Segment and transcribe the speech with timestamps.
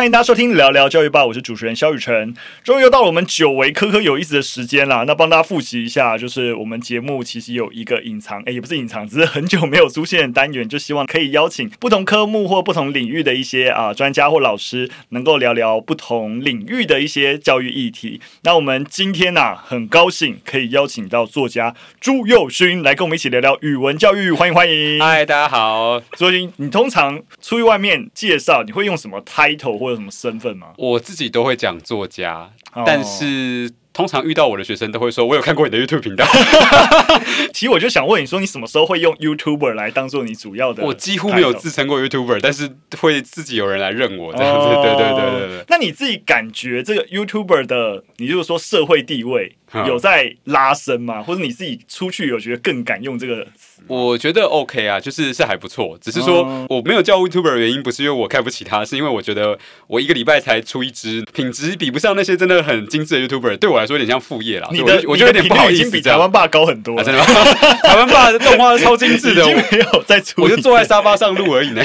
[0.00, 2.34] 欢迎大家收听聊聊教育吧，我是主持人肖雨辰。
[2.64, 5.04] 终于又到了我们久违科科有意思的时间啦。
[5.06, 18.22] 那帮大家复习一下，就是我们节目其实有一个隐藏，哎，也不是隐藏，只是很久没有出现的单元，就希望可以邀请不同科目或不同领域的一些啊专家或老师，能够聊聊不同领域的一些教育议题。
[18.44, 24.98] 那我们今天呢、啊，很高兴可以邀请到作家朱佑勋来跟我们一起聊聊语文教育，欢迎欢迎。
[24.98, 26.00] 嗨，大家好。
[26.12, 29.76] 朱佑勋你通常出去外面介绍，你会用什么 title？
[29.76, 30.68] 或者什么身份吗？
[30.78, 36.24] 我自己都会讲作家，哦、但是通常遇到我的学生都会说：“我有看过你的 YouTube 频道。
[37.52, 40.84] ”其实我就想问你说，你什么时候会用 YouTuber 来当做你主要的？
[40.84, 44.66] 我几乎没有自称过 YouTuber，但是会自己有人来认我这样子。
[44.66, 45.64] 哦、对对对对对。
[45.68, 51.18] 那你自己感觉这个 YouTuber 的，你就是说社会地位有在拉升吗？
[51.18, 53.46] 嗯、或者你自己出去有觉得更敢用这个？
[53.90, 55.98] 我觉得 OK 啊，就是是还不错。
[56.00, 63.56] 只是说我没有叫 YouTuber 的原因，不是因为我看不起他，是因为我觉得我一个礼拜才出一支，品质比不上那些真的很精致的 YouTuber。
[63.56, 64.68] 对我来说有点像副业啦。
[64.70, 67.02] 你的我觉得有点不好意思，比台湾爸高很多，啊。
[67.02, 67.26] 真的吗？
[67.82, 71.82] 台湾爸的动画是超精致的，我没有在出，我就坐在沙发上录而已呢。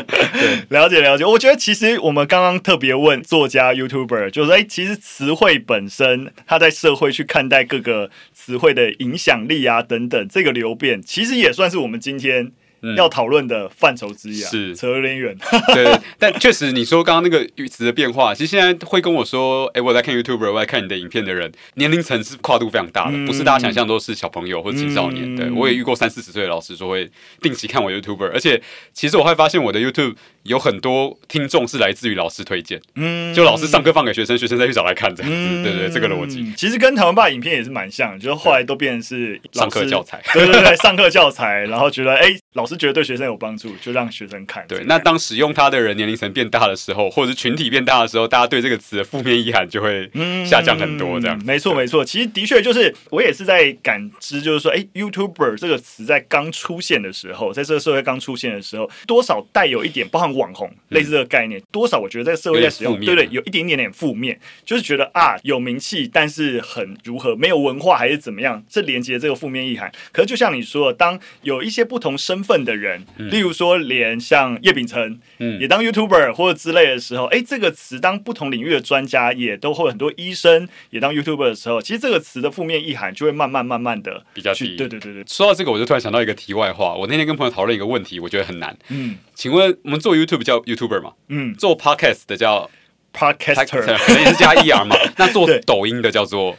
[0.68, 1.24] 了解了解。
[1.24, 11.37] 我觉得其实我们刚刚特别问作家 YouTuber，就是哎，其实词汇本身，他在社会去看待各个词汇的影响力啊等等，这个流变其实。
[11.38, 12.52] 也算是我们今天
[12.96, 15.36] 要讨论的范畴之一啊，是扯有点远。
[15.74, 25.34] 对，但确实你说刚刚那个语词的变化，其实现在会跟我说，哎，我在看 YouTube，我在看你的影片的人，年龄层是跨度非常大的，嗯、不是大家想象都是小朋友或者青少年。
[25.34, 28.60] 嗯、对，我也遇过三四十岁的老师说会定期看我 YouTube，而且
[28.92, 30.14] 其实我会发现我的 YouTube。
[30.44, 44.64] 有很多听众是来自于老师推荐，嗯，就老师上课放给学生，学生再去找来看这样子，嗯、对，对对，这个逻辑其实跟台湾爸影片也是蛮像，就是后来都变成是上课教材，对对对，上课教材，然后觉得哎、欸，老师觉得对学生有帮助，就让学生看。
[44.68, 50.10] 对，那当使用它的人年龄层变大的时候，或者是群体变大的时候，大家对这个词的负面意涵就会
[50.46, 51.38] 下降很多，这样。
[51.38, 61.18] 嗯、没错没错，其实的确就是我也是在感知，就是说，哎、欸、，YouTuber 这个词在刚出现的时候，在这个社会刚出现的时候，多少带有一点包含网红类似的。
[61.18, 69.90] 这个概念多少，我觉得在社会在使用，对对，有一点点点负面，就是觉得啊有名气，但是很如何没有文化还是怎么样，这连接这个负面意涵。
[70.12, 84.76] 可是就像你说的，当有一些不同身份的人，嗯、例如说连像叶秉成，嗯，也当 YouTuber 或者之类的时候，哎，这个词当不同领域的专家也都会很多医生也当 YouTuber 的时候，其实这个词的负面意涵就会慢慢慢慢的比较低。
[84.76, 88.76] 对对对对，说到这个，我就突然想到一个题外话，我那天跟朋友讨论一个问题，我觉得很难。
[88.88, 91.12] 嗯，请问我们做 YouTube 叫 YouTuber 吗？
[91.28, 92.70] 嗯，做 podcast 的叫
[93.12, 94.96] podcaster，可能也是加 er 嘛。
[95.16, 96.56] 那做抖音的叫做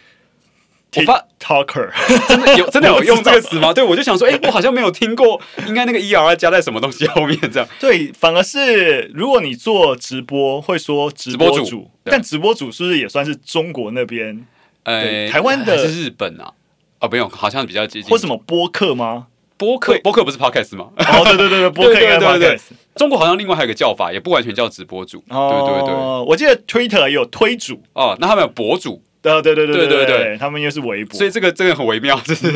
[0.92, 1.92] TikToker，
[2.28, 3.72] 真的有 真的有用这个词吗？
[3.74, 7.70] 对，我就想说，哎，我好像没有听过，应该那个 er 加在什么东西后面这样。
[7.80, 14.46] 对，反而是如果你做直播，会说直播主，但直播主是不是也算是中国那边？
[14.84, 16.54] 呃，台湾的是日本啊？
[17.00, 18.10] 哦，不用，好像比较接近。
[18.10, 19.28] 或什么播客吗？
[19.58, 20.88] 播客播客不是 podcast 吗？
[20.98, 22.62] 哦，对对对对， 播客应该 podcast。
[22.96, 25.24] 中国好像另外还有一个叫法，也不完全叫直播主。
[25.30, 25.96] 哦，对对对，
[26.28, 29.02] 我记得 Twitter 也有推主哦，那他们有博主。
[29.22, 32.52] 对对对对对对，他们又是微博，所以这个这个很微妙，就是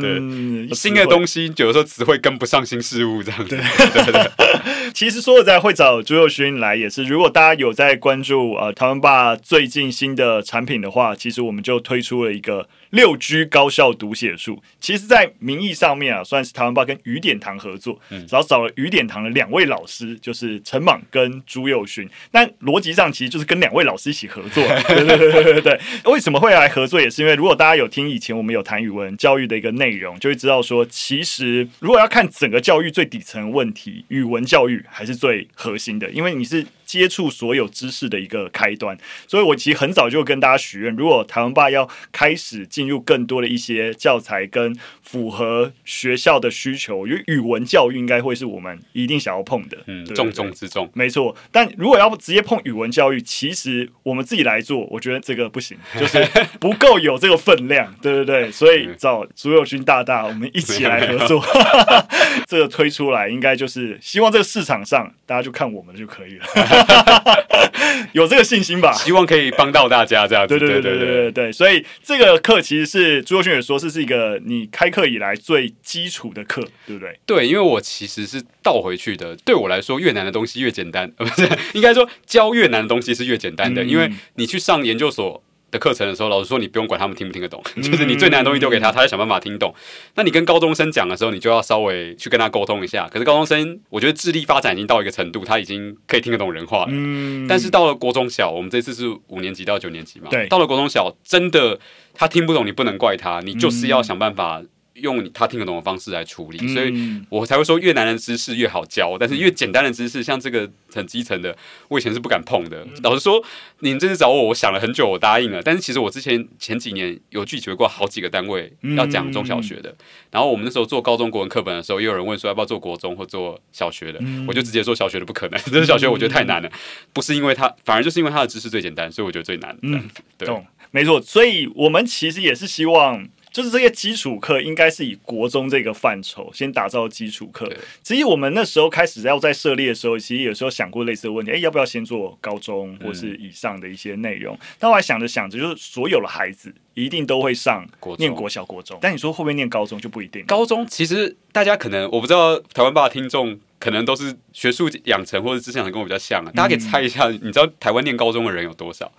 [0.00, 3.56] 对新的东西，有的时候词汇跟不上新事物这样子。
[3.56, 4.30] 对对。
[4.94, 12.68] 其实说实在，会找朱佑勋来也是，如果大家有在关注呃台湾爸最近新的产品的话，其实我们就推出了一个。
[12.90, 22.08] 六 G 高效读写术，其实，在名义上面啊，算是台湾爸跟雨点堂合作，然后找了雨点堂的两位老师，就是陈莽跟朱佑勋。
[22.30, 24.62] 但逻辑上其实就是跟两位老师一起合作。
[24.88, 25.80] 对对对对对。
[26.04, 27.00] 为什么会来合作？
[27.00, 36.66] 也是因为如果大家有听以前我们有谈语文教育的一个内容，就会知道说，其实如果要看整个教育最底层问题，语文教育还是最核心的，因为你是。
[36.86, 51.36] 接触所有知识的一个开端，所以我其实很早就跟大家许愿，如果台湾爸要开始进入更多的一些教材跟符合学校的需求，因为语文教育应该会是我们一定想要碰的，嗯，重中之重，没错。
[51.50, 56.24] 但如果要直接碰语文教育，其实我们自己来做，我觉得这个不行， 就是
[56.60, 58.52] 不够有这个分量，对对对。
[58.52, 61.44] 所以找朱友勋大大，我们一起来合作，
[62.46, 66.46] 这个推出来，应该就是希望这个市场上大家就看我们就可以了。
[68.12, 68.92] 有这个信心吧？
[68.92, 70.58] 希望可以帮到大家这样子。
[70.58, 71.52] 对对对对对对对。
[71.52, 77.18] 所以这个课其实是朱宥勋也说，这是一个你开课以来最基础的课，对不对？
[77.26, 79.36] 对，因为我其实是倒回去的。
[79.44, 81.48] 对我来说，越难的东西越简单， 不是？
[81.74, 85.42] 应该说教越难的东西是越简单的，因为你去上研究所。
[85.76, 89.74] 的课程的时候，老师说你不用管他们听不听得懂， 就是你最难的东西丢给他，他在想办法听懂。
[90.14, 93.08] 那你跟高中生讲的时候，你就要稍微去跟他沟通一下。
[93.08, 96.88] 可是高中生，我觉得智力发展已经到一个程度，他已经可以听得懂人话了。
[96.90, 97.46] 嗯。
[97.46, 100.28] 但是到了国中小，我们这次是五年级到九年级嘛？
[100.30, 100.46] 对。
[100.48, 101.78] 到了国中小，真的
[102.14, 104.62] 他听不懂，你不能怪他，你就是要想办法。
[105.00, 106.92] 用他听得懂的方式来处理，所以
[107.28, 111.56] 我才会说越难的知识越好教，但是越简单的知识，像这个很基层的，
[111.88, 112.86] 我以前是不敢碰的。
[113.02, 113.42] 老实说，
[113.80, 115.60] 您这次找我，我想了很久，我答应了。
[115.62, 119.94] 但是其实我之前前几年有拒绝过好几个单位要讲中小学的，
[120.30, 126.70] 然后我们那时候做高中国文课本的时候，也有人问说要不要做国中或做小学的，我就直接说小学的不可能， 这是小学我觉得太难了，
[127.12, 129.76] 不是因为他，反而就是因为他的知识最简单，所以我觉得最难。
[129.82, 130.08] 嗯，
[130.38, 130.48] 对，
[130.90, 133.28] 没错，所以我们其实也是希望。
[133.56, 137.66] 就是这些基础课应该是以国中这个范畴先打造基础课。
[138.02, 144.58] 其实我们那时候开始要在设立的时候，其实有时候想过类似的问题：哎，要不要先做高中或是以上的一些内容？
[144.78, 147.88] 但我还想着想着，就是所有的孩子一定都会上
[148.18, 148.98] 念国小、国中。
[149.00, 150.44] 但你说会不会念高中就不一定。
[150.44, 156.52] 高中其实大家可能我不知道，台湾爸的听众可能都是学术养成或者知识养成跟我比较像啊。
[156.54, 159.10] 大家可以猜一下，你知道台湾念高中的人有多少？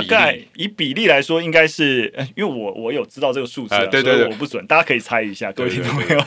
[0.00, 6.24] 大概以比例来说，应该是，因为我我有知道这个数字，啊，对对对，我不准，大家可以猜一下，各位听众朋友。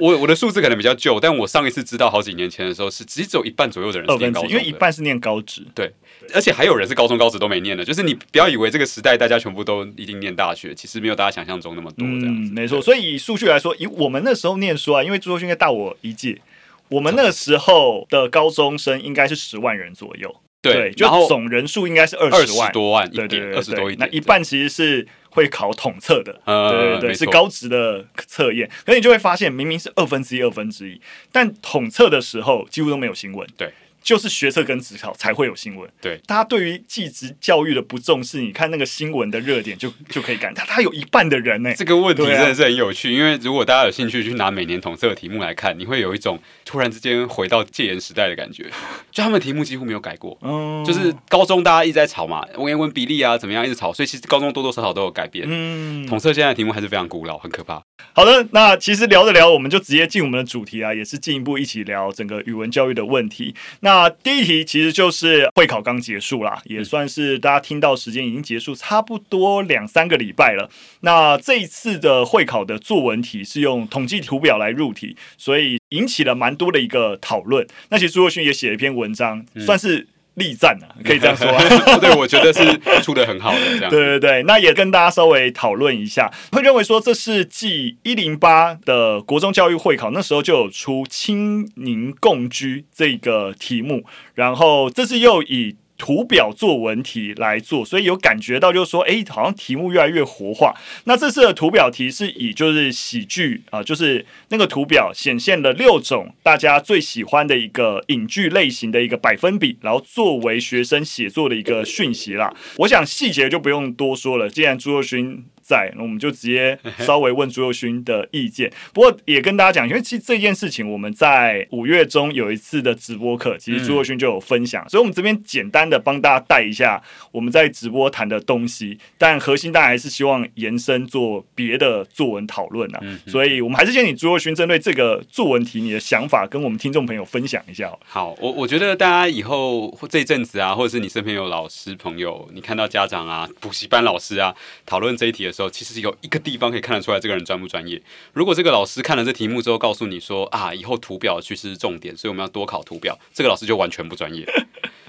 [0.00, 5.92] 我我的数字可能比较旧，但我上一次知道好几年前的时候，是只有一半左右的人是念高中，因为一半是念高职，对，
[6.34, 12.52] 而且还有人是高中高职都没念的，就是你不要以为这个时代大家全部都一定念大学，其实没有大家想象中那么多这样子。
[12.52, 16.40] 没错，所以以数据来说，以我们那时候念书啊，因为朱若勋应该大我一届，
[16.88, 20.34] 我们那时候的高中生应该是十万人左右。
[20.72, 24.08] 对，就总人数应该是二十万多万，对对对，二十多一点。
[24.08, 28.70] 那一半其实是会考统测的，对对对，是高职的测验。
[28.84, 31.00] 可是你就会发现，明明是二分之一、二分之一，
[31.30, 33.48] 但统测的时候几乎都没有新闻。
[33.56, 33.72] 对。
[34.04, 48.64] 就是学测跟职考才会有新闻，对，大家对于技职教育的不重视，你看那个新闻的热点就 就可以感，他他有一半的人呢，这个问题真的是很有趣，啊、因为如果大家有兴趣去拿每年统测的题目来看，你会有一种突然之间回到戒严时代的感觉，
[49.10, 57.82] 就他们的题目几乎没有改过，嗯，就是高中大家一直在吵嘛，文言文比例啊怎么样一直吵，所以其实高中多多少少都有改变，嗯，统测现在的题目还是非常古老，很可怕。
[58.12, 63.54] 好的，那其实聊着聊，我们就直接进我们的主题啊，也是进一步一起聊整个语文教育的问题。
[63.80, 70.68] 那第一题其实就是会考刚结束啦，也算是大家听到时间已经结束差不多两三个礼拜了。
[71.00, 77.66] 那这一次的会考的作文题是用统计图表来入题，所以引起了蛮多的一个讨论。
[77.90, 80.06] 那其实朱若勋也写了一篇文章，嗯、算是。
[80.34, 81.62] 力战啊，可以这样说啊。
[82.00, 82.62] 对，我觉得是
[83.02, 83.90] 出的很好的这样。
[83.90, 94.04] 对对对，那也跟大家稍微讨论一下，会认为说这是继一零八的国中教育会考那时候就有出亲宁共居这个题目，
[94.34, 95.76] 然后这次又以。
[95.96, 100.74] 图表作文题来做，所以有感觉到就是说，哎，好像题目越来越活化。
[101.04, 112.52] 那这次的图表题是以就是喜剧啊，就是那个图表显现了六种大家最喜欢的一个影剧类型的一个百分比，然后作为学生写作的一个讯息啦。
[112.78, 115.44] 我想细节就不用多说了，既然朱若勋。
[115.64, 118.70] 在，那我们就直接 稍微问朱若勋的意见。
[118.92, 127.02] 不过也跟大家讲，因为其实这件事情我们在五月中有一次的直播课，其实朱若勋就有分享，所以我们这边简单的帮大家带一下
[127.32, 128.98] 我们在直播谈的东西。
[129.16, 133.00] 但核心大家还是希望延伸做别的作文讨论啊。
[133.26, 137.90] 所以我们还是建议朱若勋针对这个作文题你的想法跟我们听众朋友分享一下。
[138.04, 148.00] 好，我我觉得大家以后这一阵子啊，或者是你身边有老师朋友，你看到家长啊、补习班老师啊讨论这一题的时候，其实有一个地方可以看得出来这个人专不专业。
[148.32, 154.44] 如果这个老师看了这题目之后，告诉你说啊，以后图表其实是重点，所以我们要多考图表，这个老师就完全不专业。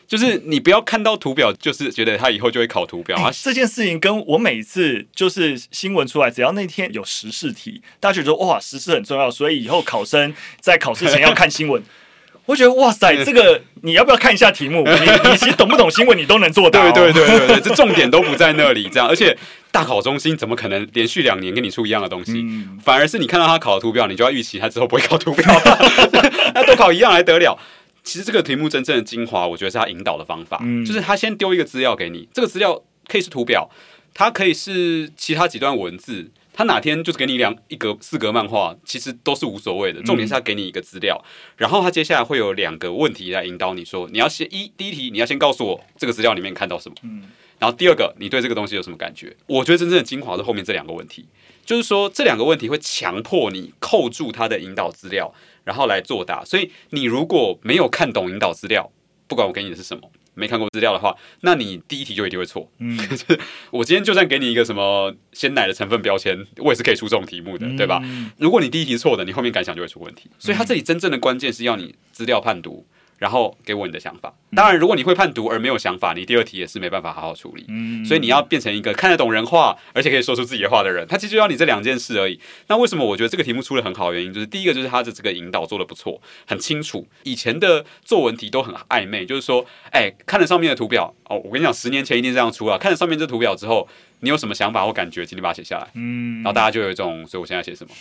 [0.07, 3.31] 就是你不要看到图表，就是觉得他以后就会考图表啊。
[3.41, 11.81] 这件事情跟我每次就是新闻出来，只要那天有时事题，大家觉得哇，时事很重要，所以以后考生在考试前要看新闻。
[12.45, 14.83] 我觉得哇塞，这个你要不要看一下题目？
[14.83, 16.79] 你你其实懂不懂新闻，你都能做到。
[16.93, 18.87] 对对对对对，这重点都不在那里。
[18.87, 19.35] 这样，而且
[19.75, 22.31] 大考中心怎么可能连续两年跟你出一样的东西？
[22.35, 25.61] 嗯、反而是你看到他考的图表，你就要预期他之后不会考图表，
[26.55, 27.59] 那都考一样还得了？
[28.01, 33.69] 其实这个题目真正的精华，我觉得是他引导的方法，嗯、就是他先丢一个资料给你，这个资料可以是图表，
[34.13, 36.31] 它可以是其他几段文字。
[36.57, 40.01] 他哪天就是给你两一格四格漫画，其实都是无所谓的。
[40.03, 41.27] 重点是他给你一个资料，嗯、
[41.57, 46.95] 然后他接下来会有两个问题来引导你说，你要先一第一题，你要先告诉我这个资料里面看到什么。
[47.03, 47.23] 嗯，
[47.59, 49.35] 然后第二个，你对这个东西有什么感觉？
[49.47, 51.25] 我觉得真正的精华是后面这两个问题，
[51.65, 55.33] 就是说这两个问题会强迫你扣住他的引导资料，
[55.63, 56.43] 然后来作答。
[56.43, 58.91] 所以你如果没有看懂引导资料，
[59.27, 62.69] 不管我给你的是什么，没看过资料的话，那你第一题就一定会错。
[62.79, 62.99] 嗯，
[63.71, 68.01] 我今天就算给你一个什么鲜奶的成分标签，我也是可以出这种题目的，对吧？
[68.03, 70.29] 嗯、如果你第一题错的，你后面感想就会出问题。
[70.37, 72.85] 所以它这里真正的关键是要你资料判读。
[73.17, 74.33] 然后给我你的想法。
[74.55, 77.65] 当然，如果你会判读而没有想法，你第二题也是没办法好好处理。
[77.67, 81.05] 嗯，所以你要变成一个看得懂人话，而且可以说出自己的话的人。
[81.07, 82.39] 他其实就要你这两件事而已。
[82.67, 87.05] 那为什么我觉得这个题目出的很好的原因，就是第一个就是他的这个引导做的不错，很清楚。
[87.23, 92.77] 以前的作文题都很暧昧，就是说，哎，看了上面的图表哦，我跟你讲，十年前一定这样出啊。
[92.77, 93.87] 看了上面这图表之后，
[94.21, 95.87] 你有什么想法或感觉，请你把它写下来。
[95.95, 97.93] 嗯，然后大家就有一种，所以我现在写什么？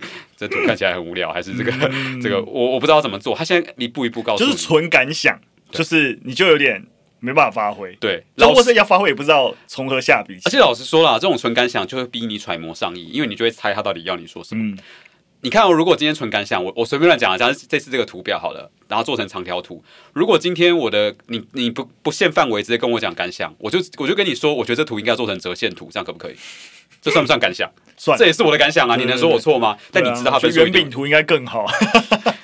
[0.36, 3.34] 这图看起来很无聊，还是这个、嗯、 这个我我不知道怎么做。
[3.34, 6.84] 他现在一步一步告诉，就是纯感想，就是你就有点
[7.20, 7.94] 没办法发挥。
[8.00, 10.38] 对，如果是要发挥，也不知道从何下笔。
[10.44, 14.64] 而且老实说了，这种纯感想就会逼你揣摩上意，因为你就会猜他到底要你说什么。
[14.64, 14.78] 嗯、
[15.42, 19.82] 你看、哦，如果今天纯感想，我我随便乱讲啊，假设这次这个图表好了，然后做成长条图。
[20.12, 26.36] 如果今天我的你你不不限范围，直接跟我讲感想，我就我就跟你说，我觉得这图应该做成折线图，这样可不可以？
[27.00, 27.68] 这算不算感想？
[27.96, 28.94] 算，这也是我的感想啊！
[28.94, 29.76] 你能说我错吗？
[29.90, 31.66] 但你知道它分数圆饼图应该更好。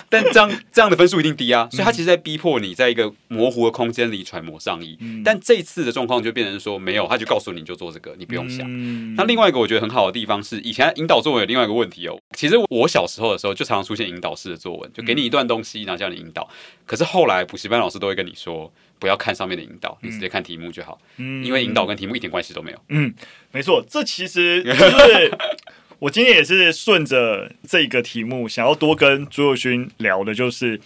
[0.08, 1.68] 但这样这样的分数一定低啊！
[1.70, 4.98] 所以他其实在逼迫你在一个模糊的空间里揣摩上意。
[5.24, 8.66] 但这次的状况就变成说没有，他就告诉你就做这个，你不用想。
[9.14, 12.18] 那另外一个我觉得很好的地方是，以前引导作文有另外一个问题哦。
[12.36, 16.48] 其实我小时候的时候就常常出现引导式的作文，就给你一段东西，然后叫你引导。
[16.86, 18.72] 可是后来补习班老师都会跟你说。
[19.00, 21.00] 不要看上面的引导，你直接看题目就好。
[21.18, 22.78] 嗯，因为引导跟题目一点关系都没有。
[22.88, 23.14] 嗯，
[23.52, 25.30] 没错，这其实就是
[26.00, 30.80] 我今天也是顺着这个题目，想要多跟朱友勋聊的，就是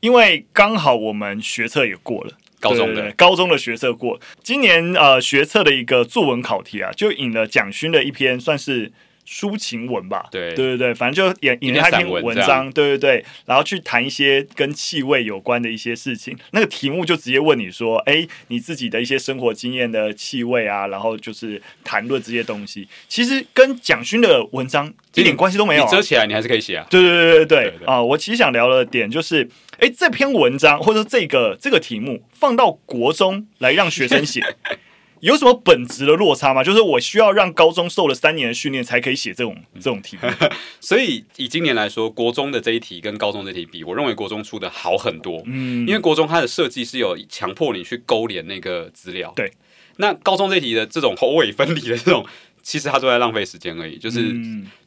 [0.00, 8.92] 因为刚好我们学测也过了，高中的高中的学测过，今年呃学测的一个作文考题啊，就引了蒋勋的一篇，算是。
[9.30, 16.34] 抒情文吧，对对对对，反正就引引他一篇文章，对对对，然后去谈一些跟气味有关的一些事情。
[16.52, 26.86] 那个题目就直接问你说：“哎，你自己的一些生活经验的气味啊，然后就是谈论这些东西。”其实跟蒋勋的文章一点关系都没有，你遮起来你还是可以写啊。
[26.88, 28.02] 对对对对对啊！
[28.02, 29.46] 我其实想聊的点就是，
[29.78, 34.42] 哎，这篇文章或者这个这个题目放到国中来让学生写。
[35.20, 36.62] 有什么本质的落差吗？
[36.62, 40.28] 就是我需要让高中受了三年的训练才可以写这种这种题目。
[40.80, 45.42] 所以以今年来说，国中的这一题跟高中这题比，我认为国中出的好很多。
[45.46, 49.32] 嗯，因为国中它的设计是有强迫你去勾连那个资料。
[49.34, 49.52] 对，
[49.96, 52.24] 那高中这题的这种头尾分离的这种，
[52.62, 53.96] 其实它都在浪费时间而已。
[53.98, 54.20] 就是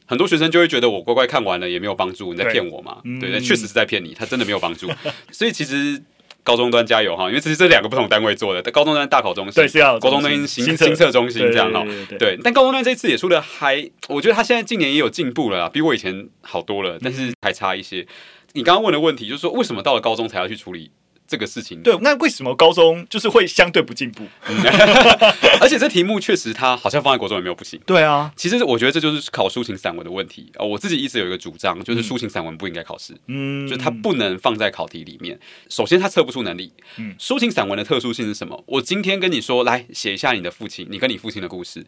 [0.06, 3.00] 很多学生就会觉得我乖乖看完了也没有帮助，你在骗我嘛？
[3.20, 4.88] 对，对，确实是在骗你，他真的没有帮助。
[5.30, 6.02] 所以其实。
[6.44, 8.70] 高中端加油哈，因为这是这两个不同单位做的。
[8.70, 11.84] 高中端大考中心，对，是要高中端新新测中心这样哈。
[12.18, 18.06] 对，但高中端这次也出的还，我觉得他现在近年也有进步了，比我以前好多了，但是还差一些。
[18.54, 20.90] 你刚刚问的问题就是说，为什么到了高中才要去处理？
[21.32, 24.26] 这个事情，对，那为什么高中就是会相对不进步？
[25.62, 27.80] 而且这题目确实，它好像放在国中也没有不行。
[27.86, 30.52] 对啊，其实我觉得这就是考抒情散文的问题。
[30.58, 35.40] 我自己一直有一个主张，就是抒情散文不应该考试，嗯，就是它不能放在考题里面。
[35.70, 36.70] 首先，它测不出能力。
[36.98, 38.62] 嗯，抒情散文的特殊性是什么？
[38.66, 41.86] 我今天跟你说，来写一下你的父亲，你跟你父亲的故事。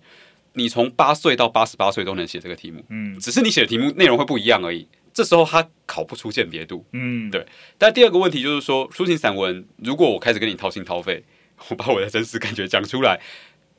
[0.54, 4.86] 你从八岁到八十八岁都能写这个题目，嗯，只是你写的题目内容会不一样而已。
[5.14, 7.46] 这时候他考不出鉴别度，嗯，对。
[7.78, 11.22] 但第二个问题就是说，抒情散文，如果我开始跟你掏心掏肺，
[11.70, 13.20] 我把我的真实感觉讲出来。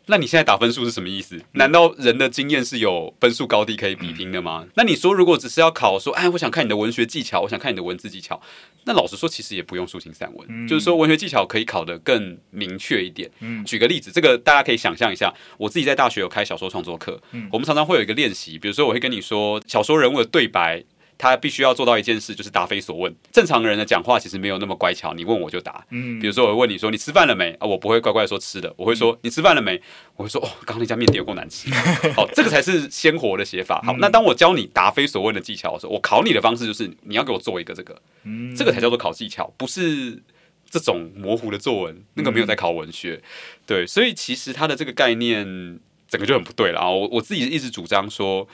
[0.08, 1.42] 那你现在打分数是什么意思？
[1.54, 4.68] 难道人的经验是有分数高低可以比拼的吗？
[4.75, 8.39] 那你说如果只是要考说，哎，我想看你的文学技巧，我想看你的文字技巧，
[8.84, 13.30] 那老实说，其实也不用抒情散文，嗯、就是说文学技巧可以考得更明确一点。
[13.39, 20.84] 嗯、举个例子，这个大家可以想象一下，我自己在大学有开小说创作课，嗯、我们常常会有一个练习，比如说我会跟你说小说人物的对白。
[21.18, 23.16] 他必须要做到一件事，就是答非所问。
[23.32, 25.86] 正常人的讲话其实没有那么乖巧，你问我就答。
[25.90, 27.52] 嗯，比如说我会问你说，你吃饭了没？
[27.60, 29.82] 啊，我不会乖乖说吃的，我会说你吃饭了没？
[30.18, 31.70] 我会说哦，刚刚那家面点有够难吃。
[32.16, 33.82] 好，这个才是鲜活的写法。
[33.86, 38.02] 好，那当我教你答非所问的技巧的时候，我考你的方式就是你要给我做一个这个，
[38.58, 40.22] 这个才叫做考技巧，不是
[40.70, 43.22] 这种模糊的作文，那个没有在考文学。
[43.66, 45.80] 对，所以其实他的这个概念
[46.10, 46.90] 整个就很不对了啊。
[46.90, 48.48] 我我自己一直主张说，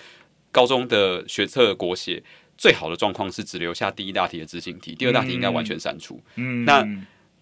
[0.52, 2.22] 高中的学测国写。
[2.62, 6.22] 最好的状况是只留下第一大题的执行题，第二大题应该完全删除。
[6.36, 6.88] 嗯，那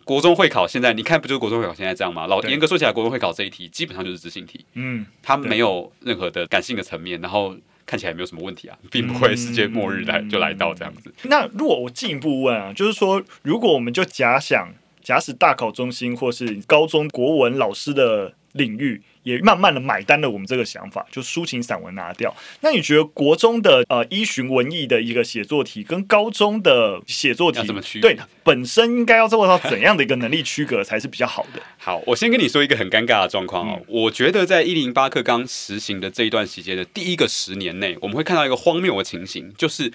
[0.06, 2.26] 国中会考现在你看不就是国中会考现在这样吗？
[2.26, 4.64] 老严格说起来，国中会考这一题基本上就是执行题。
[4.76, 7.54] 嗯，它没有任何的感性的层面，然后
[7.86, 11.14] 看起来没有什么问题啊，并不会世界末日来就来到这样子。
[11.24, 14.74] 那如果我进一步问啊，就是说，如果我们就假想，
[15.04, 19.02] 假使大考中心或是高中国文老师的领域。
[19.30, 22.36] 也慢慢的买单了我们这个想法，就抒情散文拿掉。
[22.62, 28.00] 那你觉得国中的呃依循文艺的一个写作题，跟高中的写作题，怎么区？
[28.00, 31.62] 对，本身应该要做到怎样的一个能力区隔才是比较好的？
[31.78, 33.76] 好，我先跟你说一个很尴尬的状况哦。
[33.80, 39.92] 嗯、我觉得在一零八课纲实行的这一段时间的第一个十年内，我们会看到一个荒谬的情形，就是。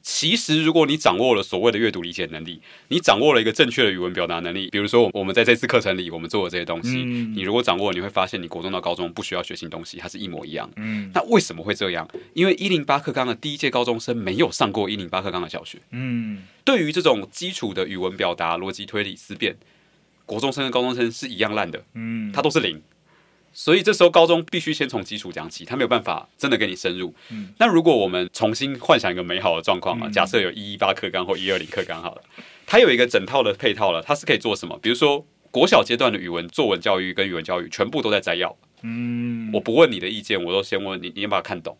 [0.00, 10.70] 其实，如果你掌握了所谓的阅读理解能力，你掌握了一个正确的语文表达能力，比如说我们在这次课程里我们做的这些东西，嗯、你如果掌握了，你会发现你国中到高中不需要学新东西，它是一模一样。
[10.76, 12.08] 嗯，那为什么会这样？
[12.32, 15.78] 因为一零八课纲的第一届高中生没有上过一零八课纲的小学。
[15.90, 19.56] 嗯，对于这种基础的语文表达、逻辑推理、思辨，
[20.24, 21.84] 国中生跟高中生是一样烂的。
[21.94, 22.80] 嗯，它都是零。
[23.58, 27.12] 所以这时候高中必须先从基础讲起，他没有办法真的跟你深入。
[27.30, 32.22] 嗯，那如果我们重新幻想一个美好的状况啊，嗯、假设有一一八课纲或一二零课纲好了，
[32.68, 34.78] 它有一个整套的配套了，它是可以做什么？
[34.80, 38.56] 比如说国小阶段的语文作文教育跟语文教育全部都在摘要。
[38.82, 41.76] 嗯，我不问你的意见，我都先问你，你有没有看懂。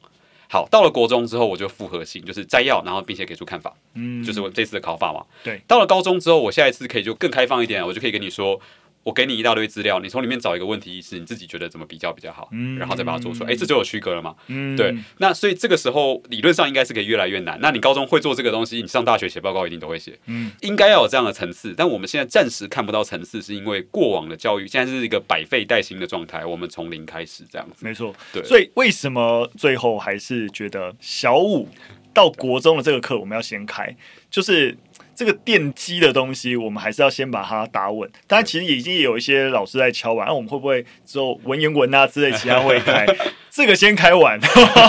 [0.50, 3.72] 好，到了国中之后，我就复合性，就是摘要，然后并且给出看法。
[3.94, 5.24] 嗯，就是我这次的考法嘛。
[5.44, 8.60] 对，到了高中之后，我下一次可以就更开放一点，我就可以跟你说。
[9.08, 13.48] 我给你一大堆资料，你从里面找一个问题意识，你自己觉得怎么比较比较好，嗯、然后再把它做出来。
[13.48, 14.34] 哎、欸，这就有区隔了嘛？
[14.48, 14.94] 嗯、对。
[15.16, 17.58] 那所以这个时候理论上应该是可以越来越难。
[17.62, 20.18] 那你高中会做这个东西，你上大学写报告一定都会写。
[20.26, 21.72] 嗯，应该要有这样的层次。
[21.74, 26.44] 但我们现在暂时看不到层次，是因为过往的教育现在是一个百废待兴的状态。
[26.44, 28.14] 我们从零开始这样子，没错。
[28.30, 28.44] 对。
[28.44, 31.66] 所以为什么最后还是觉得小五
[32.12, 33.96] 到国中的这个课我们要先开，
[34.30, 34.76] 就是。
[35.18, 38.08] 这个奠基的东西，我们还是要先把它打稳。
[38.28, 43.04] 当然，其实已经有一些老师在敲完，那、啊、我们会不会之后文言文啊之类其他会开？
[43.50, 44.38] 这个先开完，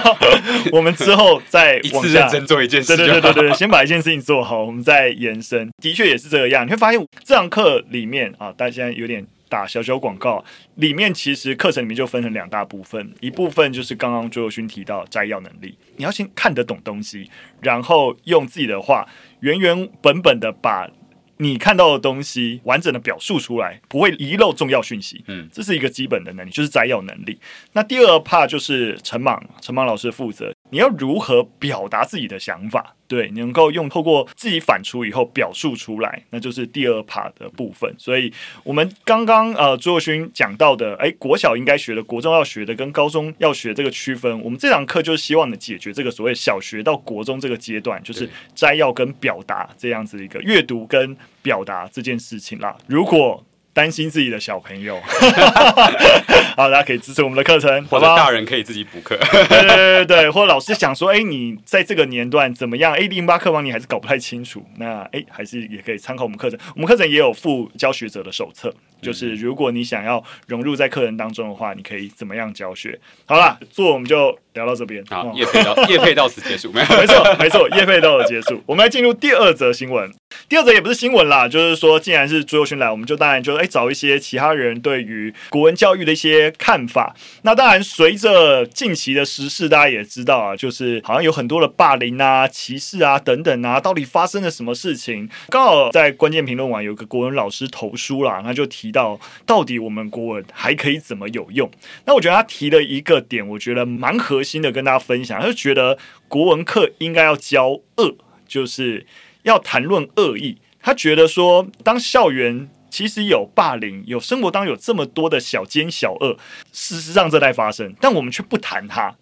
[0.72, 2.96] 我们之后再往下认真做一件事。
[2.96, 5.68] 对对对对对，先把一件事情做好，我们再延伸。
[5.82, 9.26] 的确也是这个样，你会发现这堂课里面啊，大家现在有点。
[9.52, 10.46] 打小小广告，
[10.76, 17.28] 里面其实课程里面就分成两大部分，一部分就是刚刚朱友勋提到摘要能力，你要先看得懂东西，
[17.60, 19.04] 然后用自己的话
[19.40, 20.90] 原原本本的把
[21.38, 25.24] 你看到的东西完整的表述出来，不会遗漏重要讯息。
[25.28, 27.40] 嗯，这是一个基本的能力，就是摘要能力。
[27.72, 30.54] 那第二 part 就是陈莽，陈莽老师负责。
[30.70, 32.96] 你要如何表达自己的想法？
[33.08, 37.92] 对，你能够用透过自己反刍以后表述出来，那就是第二 part 的部分。
[37.98, 38.32] 所以，
[38.64, 52.78] 我们刚刚呃朱若勋讲到的，诶，国小应该学的，国中要学的，跟高中要学这个区分，我们这堂课就是希望能解决这个所谓小学到国中这个阶段，就是摘要跟表达这样子的一个阅读跟表达这件事情啦。
[52.86, 53.44] 如果
[53.80, 55.00] 担心自己的小朋友，
[56.58, 62.92] 好，大家可以支持我们的课程，或者大人可以自己补课，对对对对，或者老师想说，哎、欸，你在这个年段怎么样？
[62.92, 68.70] 哎，零八课纲你还是搞不太清楚，那哎、欸，还是也可以参考我们课程，我们课程也有附教学者的手册。
[69.02, 73.00] 就是如果你想要融入在课程当中的话，你可以怎么样教学？
[73.26, 75.02] 好了，做我们就聊到这边。
[75.10, 78.62] 好，业配到 叶配到此结束，没错没错，叶配到此结束。
[78.66, 80.12] 我们来进入第二则新闻。
[80.50, 87.16] 第二则也不是新闻啦，就是说，既然是朱友勋来，我们就当然就哎找一些其他人对于国文教育的一些看法。
[87.44, 95.30] 那当然，随着近期的时事，大家也知道啊，就是好像有很多的霸凌啊、歧视啊等等啊，到底发生了什么事情？
[95.50, 98.80] 刚好在关键评论网有个国文老师投书啦，他就提。
[98.90, 101.70] 提到到底我们国文还可以怎么有用？
[102.06, 105.40] 那我觉得他提了一个点，我觉得蛮核心新的，跟大家分享。
[105.40, 108.16] 他就觉得国文课应该要教恶，
[108.48, 109.06] 就是
[109.44, 110.58] 要谈论恶意。
[110.82, 116.38] 他觉得说，当校园其实有霸凌，有生活当中有这么多的小奸小恶，
[116.72, 119.16] 事实上正在发生，但我们却不谈它。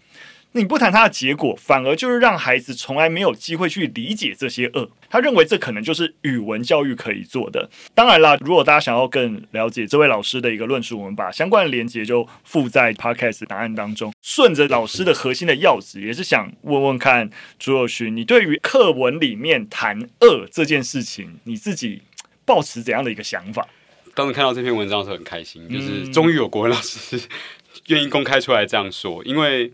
[0.53, 4.89] 你不谈他的结果，反而就是让孩子从来没有机会去理解这些恶。
[5.10, 7.69] 他认为这可能就是语文教育可以做的。
[7.93, 14.12] 当然啦，如果大家想要更了解这位老师的一个论述，我们把相关的连接就附在 Podcast 答案当中。
[14.23, 17.29] 顺着老师的核心的要旨，也是想问问看
[17.60, 22.01] 朱友勋，你对于课文里面谈恶这件事情，你自己
[22.45, 23.67] 抱持怎样的一个想法？
[24.15, 27.21] 当时看到这篇文章的时候很开心，就是终于有国文老师
[27.88, 29.71] 愿意公开出来这样说，因为。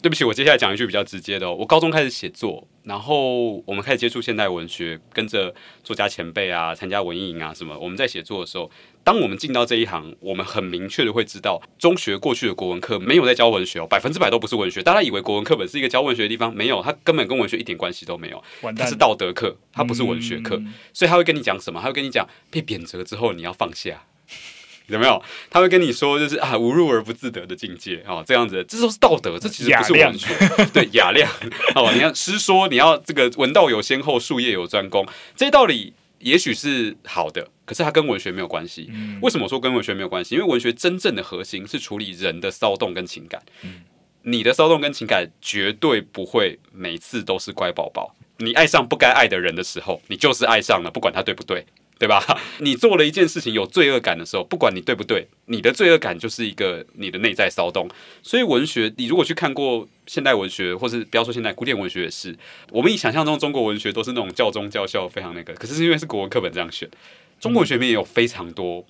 [0.00, 1.54] 对不起，我接下来讲一句比较直接的哦。
[1.54, 7.76] 我高中开始写作，然后我们开始接触现代文学，跟着作家前辈啊，参加文艺营啊什么。
[7.76, 8.70] 我们在写作的时候，
[9.02, 14.82] 当我们进到这一行，我们很明确的会知道，中学过去的国文课没有在教文学哦，百分之百都不是文学。
[14.82, 18.40] 大家以为国文课本是一个教文学的地方，没有，它根本跟文学一点关系都没有。
[18.76, 21.80] 它是道德课，它不是文学课，嗯、所以他会跟你讲什么？
[21.80, 24.04] 他会跟你讲，被贬谪之后你要放下。
[24.88, 25.22] 有没有？
[25.48, 30.28] 他会跟你说，就是啊，无入而不自得的境界哦，这样子，这都是道德，这其实不是文学。
[30.72, 31.30] 对，雅量
[31.74, 38.88] 哦，你看诗说，你要这个文道有先后，术业有专攻，这些道理也许是好的，可是它跟文学没有关系。
[38.90, 40.34] 嗯、为什么说跟文学没有关系？
[40.34, 43.40] 因为文学真正的核心是处理人的骚动跟情感。
[43.62, 43.82] 嗯、
[44.22, 48.14] 你的骚动跟情感绝对不会每次都是乖宝宝。
[48.38, 51.66] 你爱上不该爱的人的时候，你就是爱上了，不管他对不对。
[51.98, 52.22] 对吧？
[52.60, 57.88] 你做了一件事情有罪恶感的时候，不管你对不对，你的罪恶感就是一个你的内在骚动。
[58.22, 62.36] 所以文学，你如果去看过现代文学，或是不要说现代古典文学也是，
[62.70, 66.88] 我们以想象中中国文学都是那种教宗教校非常那个，可是是因为是国文课本这样选，
[67.40, 68.86] 中国文学里面也有非常多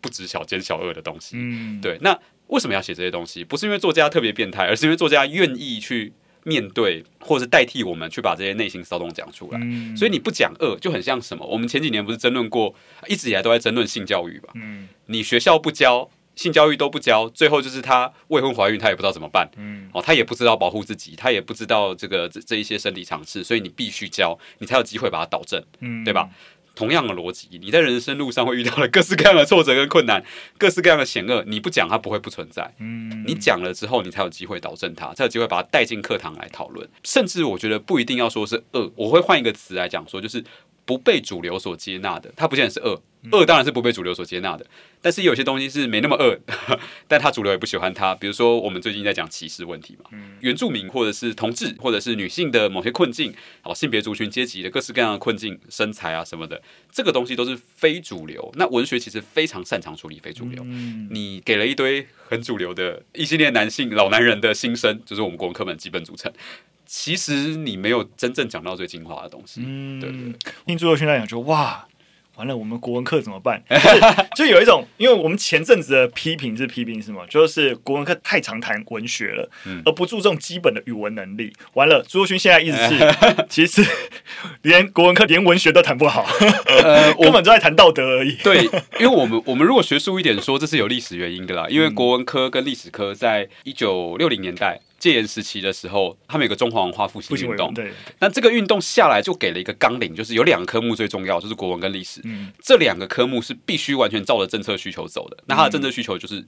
[0.00, 1.36] 不止小奸小恶的东西。
[1.36, 1.96] 嗯，对。
[2.00, 2.18] 那
[2.48, 3.44] 为什么要写这些东西？
[3.44, 6.12] 不是因为作家特别变态，而是因为作家愿意去。
[6.44, 11.46] 面对，或者代替我们去把这些内心骚动讲出来，嗯、所以你不讲恶，就很像什么？
[11.46, 12.74] 我们前几年不是争论过，
[13.06, 14.52] 一直以来都在争论性教育吧？
[14.54, 19.50] 嗯、你学校不教性教育都不教，最后就是她未婚怀孕，她也不知道怎么办。
[19.56, 26.30] 嗯、哦，她也不知道保护自己，她也不知道这个这这一些生理常识，所以你必须教，你才有机会把它导正，嗯、对吧？
[26.78, 30.22] 同样的逻辑，你在人生路上会遇到的各式各样的挫折跟困难，
[30.56, 32.72] 各式各样的险恶，你不讲它不会不存在。
[32.78, 36.88] 嗯，你讲了之后，你才有机会导正它，才有机会把它带进课堂来讨论。
[37.02, 40.44] 甚至我觉得不一定要说是恶，我会换一个词来讲说，就是
[40.88, 43.02] 不被主流所接纳的，它不见得是恶。
[43.32, 44.64] 恶当然是不被主流所接纳的，
[45.02, 46.38] 但是有些东西是没那么恶，
[47.08, 48.14] 但他主流也不喜欢他。
[48.14, 58.50] 比如说，我们最近在讲歧视问题嘛，嗯、原住民或者是同志，或者是女性的某些困境，好性别族群阶级的各式各样的困境，身材啊什么的，这个东西都是非主流。
[58.54, 60.62] 那文学其实非常擅长处理非主流。
[60.64, 66.32] 嗯、你给了一堆很主流的一系列男性老男人的心声，就是我们国文课本基本组成。
[66.88, 69.60] 其实你没有真正讲到最精华的东西。
[69.62, 70.52] 嗯，对，对，对。
[70.66, 71.86] 听朱佑勋来讲，说哇。
[72.36, 73.60] 完了，我们国文课怎么办？
[74.36, 77.26] 就有一种，因为我们前阵子的批评是批评什么？
[77.26, 81.52] 就是国文课太常谈文学了，嗯、而不注重基本的语文能力。
[81.74, 83.16] 完了，朱若勋现在意思是，
[83.50, 83.84] 其实
[84.62, 86.24] 连国文课连文学都谈不好，
[86.84, 88.36] 呃、 根本就在谈道德而已。
[88.36, 88.62] 对，
[89.00, 91.66] 因为我们我们如果学术一点说，这是有历史原因的啦。
[91.68, 94.78] 因为国文科跟历史科在一九六零年代。
[94.98, 97.72] 戒严时期的时候，他们有个中华文化复兴运动。
[97.72, 102.20] 对，那这个运动下来就给了一个纲领，就是有两个科目最重要，就是国文跟历史。
[102.24, 105.38] 嗯，这两个科目是必须完全照着政策需求走的。
[105.46, 106.44] 那它的政策需求就是。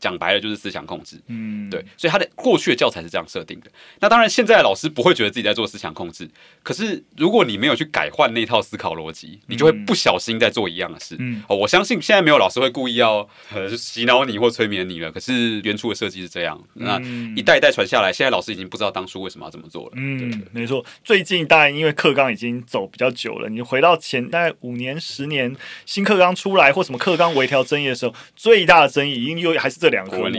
[0.00, 3.70] 讲白了就是思想控制，嗯，对，所以他的过去的教材是这样设定的。
[4.00, 6.28] 那当然，现在的老师不会觉得自己在做思想控制，
[6.62, 11.16] 可是如果你没有去改换那套思考逻辑，你就会不小心在做一样的事。
[11.18, 15.10] 嗯，哦，我相信现在没有老师会故意要呃洗脑你或催眠你了。
[15.10, 17.00] 可是原初的设计是这样，那
[17.36, 19.92] 一代一代传下来，现在老师已经不知道当初为什么要这么做了。
[19.96, 20.84] 嗯，没错。
[21.02, 30.30] 最近当然因为课纲已经走比较久了，你回到前大概五年、十年，新课纲出来或什么课纲微调争议的时候，最大的争议因为还是这两个科目嘛。
[30.30, 30.32] 国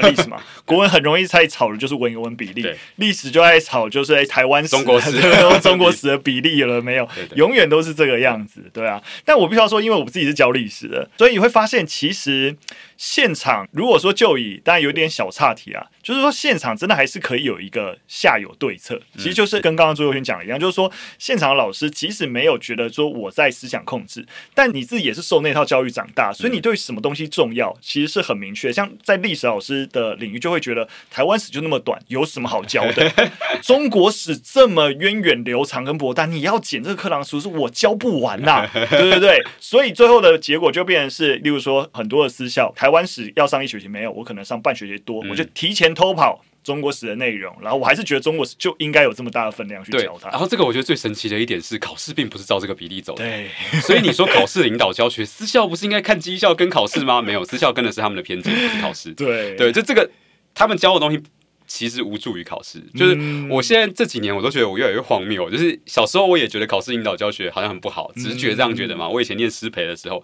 [0.00, 5.12] 文历史嘛， 国文很容易在吵的就是文言文比例，历史就在吵就是哎台湾史、中国史、
[5.62, 7.08] 中国史的比例了没有？
[7.36, 9.02] 永远都是这个样子，对啊。
[9.24, 12.56] 但我必须要说，因为我自己是教历史的，所以你会发现其实。
[13.00, 28.72] 现场如果说就以，当然有点小岔题啊，就是说现场真的还是可以有一个下有对策，其实就是跟刚刚朱佑勋讲的一样，就是说现场的老师即使没有觉得说我在思想控制，但你自己也是受那套教育长大，所以你对什么东西重要，其实是很明确。
[28.72, 33.30] 像在历史老师的领域，就会觉得台湾史就那么短，有什么好教的？
[33.62, 39.40] 中国史这么源远流长跟博大，你要剪这个课堂书，是我教不完呐、啊，对对对。
[39.60, 42.88] 所以最后的结果就变成是，例如说很多的私校台。
[42.88, 50.28] 台湾史要上一学期没有，我可能上半学期多，嗯、我就提前偷跑中国史的内容，然后我还是觉得中国史就应该有这么大的分量去教它。
[50.28, 53.24] 然后这个我觉得最神奇的一点是，考试并不是照这个比例走的。
[53.24, 53.48] 对，
[53.80, 57.20] 所以你说考试领导教学，私校不是应该看绩效跟考试吗？
[57.24, 59.14] 没有，私校跟的是他们的偏见，不是考试。
[59.14, 60.10] 对对，就这个
[60.54, 61.22] 他们教的东西
[61.66, 62.78] 其实无助于考试。
[62.94, 65.48] 就是我现在这几年我都觉得我越来越荒谬。
[65.48, 69.06] 就是小时候我也觉得考试引导教学好像很不好，直觉这样觉得嘛。
[69.06, 70.22] 嗯、我以前念师培的时候。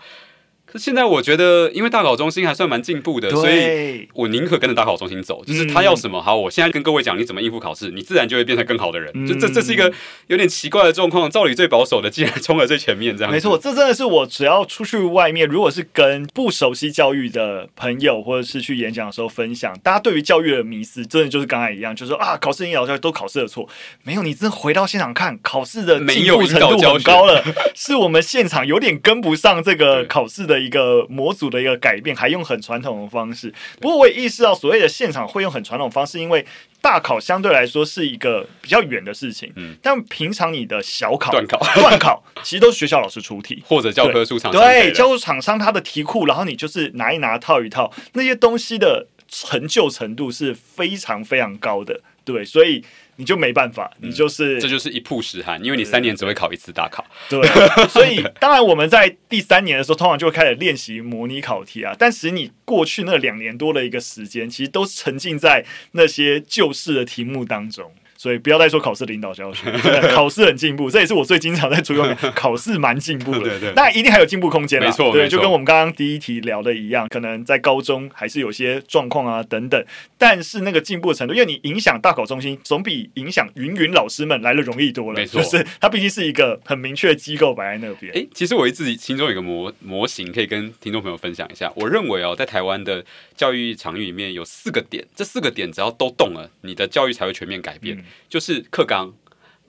[0.77, 5.45] 现在我觉得，因为大考中心还算蛮进步的，所以我宁可跟着大考中心走。
[5.45, 9.11] 就是他要什么，好，我现在跟各位讲，你怎么应付考试，你自然就会变成更好的人。
[9.15, 9.93] 嗯、就这，这是一个
[10.27, 11.31] 有点奇怪的状况。
[11.31, 13.33] 照理最保守的，竟然冲了最前面，这样。
[13.33, 23.69] 没错，这真的是我只要出去外面，如果是跟不熟悉教育的朋友，或者是去演讲的时候分享，大家对于教育的迷思，真的就是刚才一样，就是说啊，考试引导教育都考试的错，
[24.03, 27.43] 没有，你真的回到现场看，考试的进步程度很高了，
[27.75, 31.45] 是我们现场有点跟不上这个考试的一个模组。
[31.55, 33.53] 的一个改变，还用很传统的方式。
[33.79, 36.45] 不过我也意识到，所谓的现场会用很传统方式，因为
[36.81, 39.53] 大考相对来说是一个比较远的事情。
[39.55, 52.01] 嗯，但平常你的小考、段考、段考，其实都是学校老师出题， 或者教科书厂商对教科书厂商他的题库，然后你就是拿一拿、套一套，那些东西的成就程度是非常非常高的。
[52.25, 52.83] 对，所以
[53.17, 57.05] 你就没办法，你就是、嗯、这就是一曝十寒，因为你三年只会考一次大考。
[57.29, 57.41] 对，
[57.89, 61.95] 所以当然我们在第三年的时候，通常就会开始练习模拟考题啊。
[61.99, 67.93] 但是你过去那两年多的一个时间，其实都沉浸在那些旧式的题目当中。
[68.25, 69.71] 所以不要再说考试领导教学，
[70.17, 72.17] 考试很进步，这也是我最经常在出用。
[72.35, 74.87] 考试蛮进步的，对对，那一定还有进步空间啦。
[74.87, 79.85] 没错，对，就跟我们刚刚第一题聊的一样，可能在高中还是有些状况啊等等，
[80.17, 85.21] 但是那个进步的程度，因为你影响大考中心，总比影响云云老师们来的容易多了。
[85.21, 88.11] 没错，就是它毕竟是一个很明确的机构摆在那边。
[88.17, 91.71] 哎，其实我自己心中有一个模模型，可以跟听众朋友分享一下。
[91.77, 93.05] 我认为哦，在台湾的
[93.37, 97.99] 教育场域里面有四个点，这四个点只要都动了，你的教育才会全面改变。
[97.99, 99.13] 嗯、就是课纲。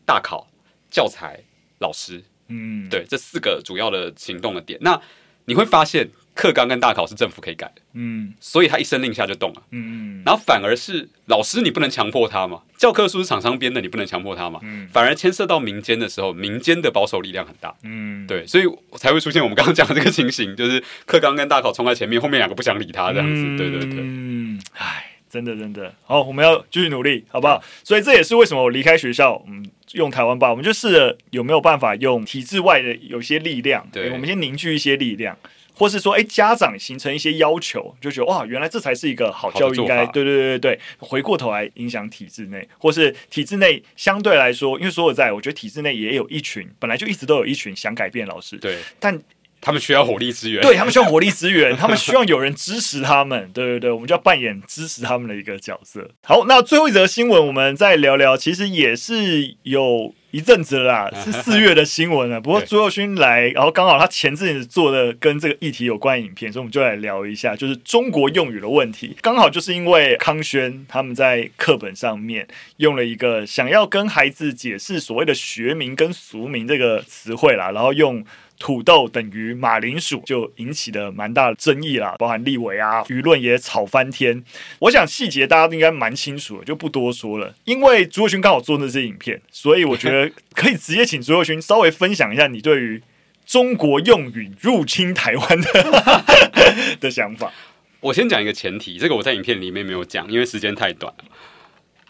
[0.08, 0.48] 大考、
[0.92, 1.40] 教材、
[1.80, 5.02] 老师，嗯，对，这四个主要的行动的点，那
[5.46, 18.66] 你会发现课纲跟大考是政府可以改的，嗯，所以他一声令下就动了，嗯，然后反而是老师你不能强迫他嘛，教科书是厂商编的，你不能强迫他嘛，嗯，反而牵涉到民间的时候，民间的保守力量很大，嗯，对，所以
[19.00, 25.15] 才会出现我们刚刚讲的这个情形，就是课纲跟大考冲在前面，后面两个不想理他这样子，嗯、对对对，嗯，唉。
[25.36, 25.94] 真的，真的。
[26.04, 27.62] 好，我们要继续努力，好不好？
[27.84, 35.38] 所以这也是为什么我离开学校，嗯，用台湾吧，我们就试着有没有办法用体制外的有些力量，对，我们先凝聚一些力量，
[35.74, 49.22] 或是说，哎，家长形成一些要求，就觉得哇，原来这才是一个好教育，应该对对对对对，回过头来影响体制内，或是体制内相对来说，因为说实在，我觉得体制内也有一群本来就一直都有一群想改变老师，对，但。
[49.66, 56.08] 他们需要火力支援，对，他们需要火力支援， 他们需要有人支持他们，对对对，我们就要扮演支持他们的一个角色。
[56.22, 62.40] 好，那最后一则新闻，我们再聊聊，其实也是有一阵子了啦， 是四月的新闻了。
[62.40, 69.18] 不过朱佑勋来，然后刚好他前阵子做的跟这个议题有关影片，所以我们就来聊一下，就是中国用语的问题。
[69.20, 72.48] 刚好就是因为康轩他们在课本上面
[72.78, 78.24] 用了一个想要跟孩子解释所谓的学名跟俗名这个词汇啦，然后用。
[78.58, 84.44] 土豆等于马铃薯，就引起了蛮大的争议啦，包含立委啊，舆论也吵翻天。
[84.80, 87.54] 我想细节大家都应该蛮清楚的，就不多说了。
[87.66, 93.02] 因为朱宥勋刚好做那支影片，所以我觉得可以直接请朱宥勋稍微分享一下你对于
[93.46, 97.52] 中国用语入侵台湾的 的想法。
[98.00, 101.14] 我先讲一个前提，这个我在影片里面没有讲，因为时间太短。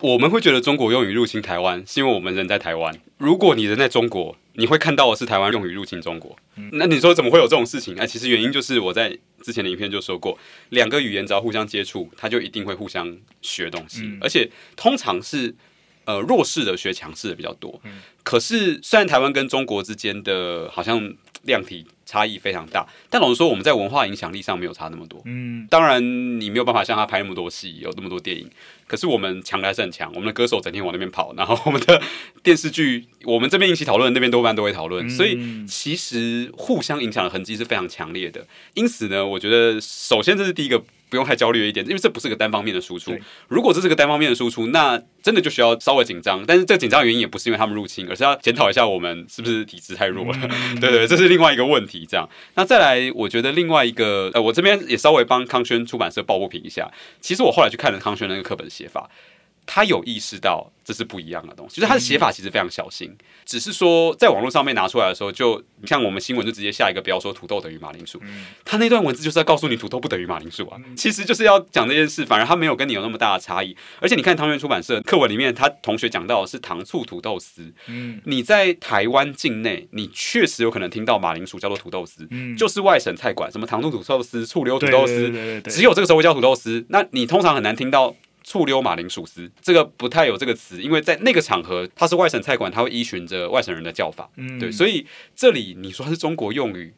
[0.01, 2.93] 我们会觉得中国用语入侵台湾，是因为我们人在台湾。
[3.17, 6.35] 如果你人在中国，你会看到的是台湾用语入侵中国。
[6.71, 7.95] 那你说怎么会有这种事情？
[7.97, 10.37] 哎，其实原因就是我在之前的影片就说过，
[10.69, 15.53] 两个语言只要互相接触，它就一定会互相学东西，而且通常是
[16.05, 17.81] 呃弱势的学强势的比较多。
[18.23, 21.13] 可是虽然台湾跟中国之间的好像
[21.43, 25.21] 量体差异非常大，但老实说，我们在文化影响力上没有差那么多。
[25.25, 26.01] 嗯，当然
[26.39, 28.49] 你没有办法像他拍那么多戏，有那么多电影。
[28.87, 31.99] 可是我们强的还是很强，我们的歌手整天往那边跑，然后我们的
[32.43, 38.45] 电视剧，我们这边引起讨论，那边多半都会讨论，嗯、所以其实互相影响的痕迹是非常强烈的。
[38.75, 40.83] 因此呢，我觉得首先这是第一个。
[41.07, 43.15] 不用太焦虑的一点，因为这不是个单方面的输出。
[43.47, 46.43] 如果这是个单方面的输出，那真的就需要稍微紧张。
[46.47, 50.39] 但是这紧张的原因也不是因为他们入侵，而是要检讨一下我们是不是体质太弱了。
[50.41, 51.94] 嗯、 对对，这是另外一个问题。
[52.03, 56.91] 这样，那再来，我觉得另外一个，呃，我这边也稍微帮康轩出版社抱不平一下。
[57.21, 59.07] 其实我后来去看了康轩那个课本写法。
[59.65, 88.15] 他有意识到这是不一样的东西，就是他的写法其实非常小心，嗯、只是说在网络上面拿出来的时候，就你像我们新闻就直接下一个标说土豆等于马铃薯，嗯、他那段文字就是要告诉你土豆不等于马铃薯啊，嗯、其实就是要讲这件事，反而他没有跟你有那么大的差异，而且你看汤圆出版社课文里面，他同学讲到的是糖醋土豆丝，嗯、你在台湾境内，你确实有可能听到马铃薯叫做土豆丝，嗯、就是外省菜馆什么糖醋土豆丝、醋溜土豆丝，只有这个时候会叫土豆丝，那你通常很难听到。
[88.47, 96.93] 醋溜马铃薯丝，这个不太有这个词，因为在那个场合，它是外省菜馆，它会依循着外省人的叫法，嗯，对，所以这里你说它是中国用语，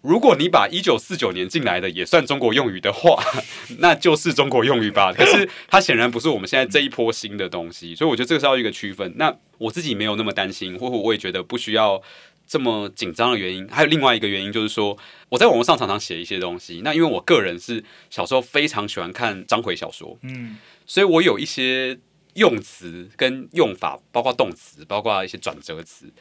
[0.00, 3.22] 如果你把一九四九年进来的也算中国用语的话，
[3.78, 5.12] 那就是中国用语吧。
[5.12, 9.14] 可是它显然不是我们现在这一波新的东西，所以我觉得这个是要一个区分。
[9.16, 12.02] 那我自己没有那么担心，或者我也觉得不需要。
[12.44, 14.98] 这么紧张的原因，还有另外一个原因，就是说
[15.30, 16.82] 我在网络上常常写一些东西。
[16.84, 20.58] 那因为我个人是小时候非常喜欢看章回小说，嗯，
[20.92, 21.98] 所以我有一些
[22.34, 26.12] 用词跟用法，包括动词，包括一些转折词，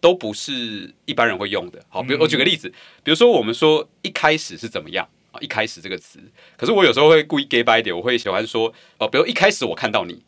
[0.00, 1.84] 都不是一般人会用的。
[1.88, 5.40] 好，比如我举个例子，比如说我们说一开始是怎么样啊？
[5.40, 6.20] 一开始这个词，
[6.56, 10.22] 可是我有时候会故意 gay 掰一点，我会喜欢说哦，比如一开始我看到你，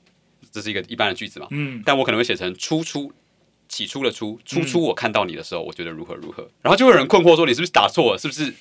[0.51, 3.13] 这是一个一般的句子嘛，嗯，但我可能会写成初初。
[3.69, 8.19] 起初的初，初初我看到你的时候，我觉得如何如何，然后就会有人困惑说，你是不是打错了？
[8.19, 8.53] 是不是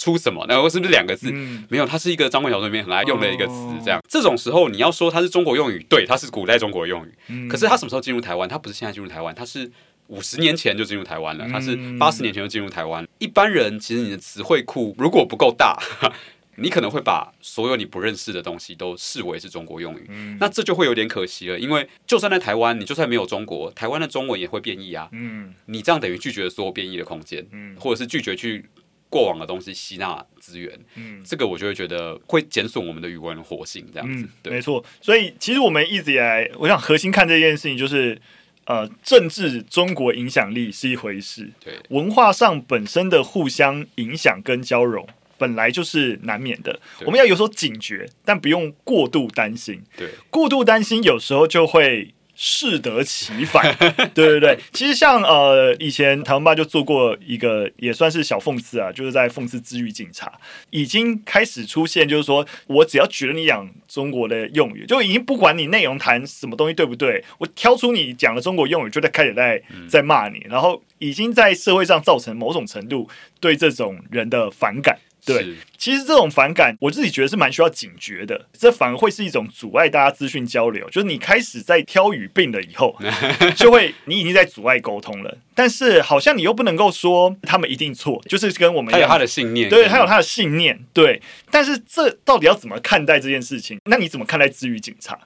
[0.00, 0.44] 出什么？
[0.48, 1.30] 然后是不是两个字？
[1.30, 3.52] 嗯、没有，它是一个张冠小说里面很爱用的一个词。
[3.84, 7.14] 这样，哦、这种时候你要说它是中国用语，对，它是古代中国用语。
[7.28, 8.48] 嗯、可是它什么时候进入台湾？
[8.48, 9.70] 它不是现在进入台湾，它是
[10.06, 13.04] 五十年前就进入台湾了，它是八十年前就进入台湾。
[13.04, 15.78] 嗯、一般人其实你的词汇库如果不够大。
[16.56, 21.58] 你可能会把所有你不认识的东西都视为是中国用语，嗯、那这就会有点可惜了。
[21.58, 25.08] 因为就算在台湾，你就算没有中国，台湾的中文也会变异啊。
[25.12, 28.66] 嗯，你这样等于拒绝了所有变异的空间，嗯，或者是拒绝去
[29.10, 34.22] 过往的东西吸纳资源，嗯，这个我就会觉得会减损我们的语文活性，这样子。
[34.22, 34.82] 嗯、对没错。
[35.02, 38.18] 所以其实我们一直以来，我想核心看这件事情就是，
[38.64, 45.06] 呃，政治中国影响力是一回事，对，文化上本身的互相影响跟交融。
[45.36, 49.82] 本来就是难免的，我们要有所警觉，但不用过度担心。
[49.96, 53.76] 对，过度担心有时候就会适得其反。
[54.14, 60.32] 对对对，其实像呃，以前台湾吧就做过一个也算是小讽刺啊，就是在讽刺支语警察，
[60.70, 73.06] 已经开始出现，就是说我只要举了你讲中国的用语，就已经不管你内容谈什么东西对不对，我挑出你讲的中国用语，就在开始在在骂你，然后已经在社会上造成某种程度
[73.38, 74.98] 对这种人的反感。
[75.24, 78.46] 对，其实这种反感，我自己觉得是蛮需要警觉的。
[78.52, 80.88] 这反而会是一种阻碍大家资讯交流。
[80.90, 82.96] 就是你开始在挑语病了以后，
[83.54, 85.38] 就会你已经在阻碍沟通了。
[85.54, 91.20] 但是好像你又不能够说他们一定错，就是跟我们他有他的信念，对，他有他的信念，对。
[91.50, 93.78] 但是这到底要怎么看待这件事情？
[93.84, 95.18] 那你怎么看待治愈警察？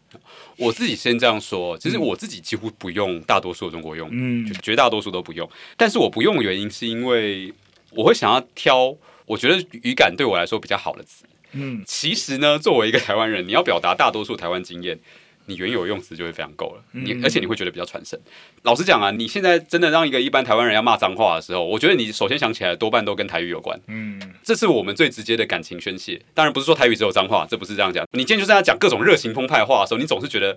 [0.56, 5.48] 我自己先这样说，其实我自己几乎不用大多数的中国用，嗯，就绝大多数都不用。
[5.76, 7.52] 但是我不用的原因是因为
[7.90, 8.96] 我会想要挑。
[9.26, 14.98] 我觉得语感对我来说比较好的词，嗯，其实呢，作为一个台湾人，你要表达大多数台湾经验，
[15.46, 18.18] 你原有的用词就会非常够了，你而且你会觉得比较传神。
[18.62, 26.20] 老实讲啊，你现在真的让一个一般台湾人要骂脏话的时候，我觉得你首先想起来多半都跟台语有关，嗯，这是我们最直接的感情宣泄。
[26.32, 28.06] 当然不是说台语只有脏话，这不是这样讲。
[28.12, 30.56] 你今天就是在讲各种热情澎湃话的时候，你总是觉得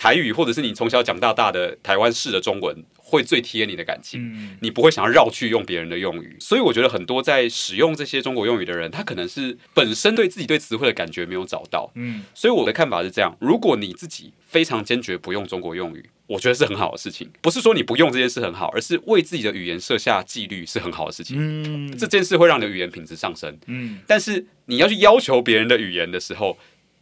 [0.00, 2.82] 台语或者是你从小讲到大的台湾式的中文。
[3.10, 26.56] 会最贴你的感情，嗯、你不会想要绕去用别人的用语，所以我觉得很多在使用这些中国用语的人，他可能是本身对自己对词汇的感觉没有找到，嗯，所以我的看法是这样：如果你自己非常坚决不用中国用语，我觉得是很好的事情，不是说你不用这件事很好，而是为自己的语言设下纪律是很好的事情，嗯，这件事会让你的语言品质上升，嗯，但是你要去要求别人的语言的时候。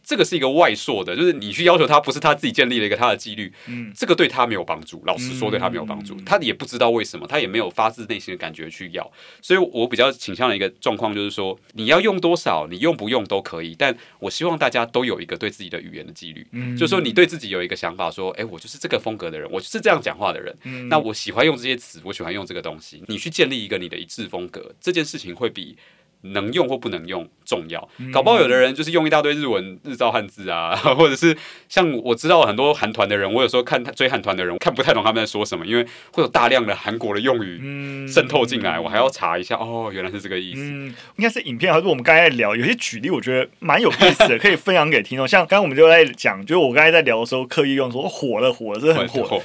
[0.09, 5.03] 这个是一个外硕的，就是你去要求他，不是他自己建立了一个他的纪律，嗯，这个对他没有帮助。
[5.05, 9.07] 老实说，对他没有帮助，嗯、他也不知道为什么，他也没有发自内心的感觉去要。
[9.39, 25.77] 所以我比较倾向的一个状况就是说，你要用多少，你用不用都可以，但我希望大家都有一个对自己的语言的纪律，嗯，就是说你对自己有一个想法，说，哎，我就是这个风格的人，我就是这样讲话的人，嗯，那我喜欢用这些词，我喜欢用这个东西，你去建立一个你的一致风格，这件事情会比。
[26.21, 31.35] 能用或不能用重要，搞不好有的人就是用一大堆日文日照汉字啊， 或者是
[31.69, 40.61] 像我知道很多韩团的人，我有时候看追韩团的人，我看不太懂他们在说什么，因为会有大量的韩国的用语渗透进来，我还要查一下哦，原来是这个意思。
[40.61, 45.25] 嗯，应该是影片还是我们刚才在聊，有些举例我觉得蛮有意思的，可以分享给听众。
[45.25, 49.41] 像刚刚我们就在讲，就是我刚才在聊的时候刻意用说火了火了，这是很火，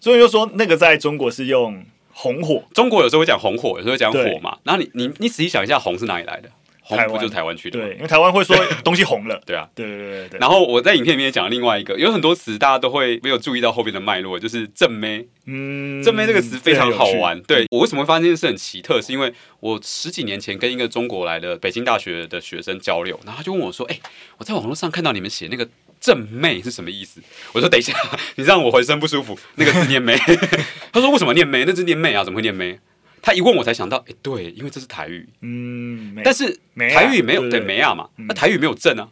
[0.00, 1.84] 所以就说那个在中国是用。
[2.20, 4.58] 红火，中国有时候会讲红火，有时候会讲火嘛。
[4.64, 6.50] 然后你你你仔细想一下，红是哪里来的？
[6.82, 7.78] 红不就是台湾去的？
[7.78, 9.40] 对，因为台湾会说 东西红了。
[9.46, 10.40] 对啊，对对对对。
[10.40, 15.28] 然后我在影片里面讲了另外一个，有很多词大家都会没有注意到后边的脉络，就是正妹。
[15.46, 17.40] 嗯，正妹这个词非常好玩。
[17.42, 19.00] 对，我为什么会发现这件事很奇特？
[19.00, 24.00] 是因为我十几年前跟一个中国来的北京大学的学生交流，然后他就问我说：“哎，
[24.38, 25.68] 我在网络上看到你们写那个。”
[26.00, 27.20] 正妹是什么意思？
[27.52, 27.92] 我说等一下，
[28.36, 29.38] 你让我浑身不舒服。
[29.56, 30.16] 那个字念妹，
[30.92, 31.64] 他说为什么念妹？
[31.66, 32.78] 那字念妹啊，怎么会念妹？
[33.20, 35.28] 他一问我才想到，哎，对，因为这是台语。
[35.42, 36.58] 嗯，但是
[36.90, 39.08] 台语没有对妹啊嘛，那台语没有正啊。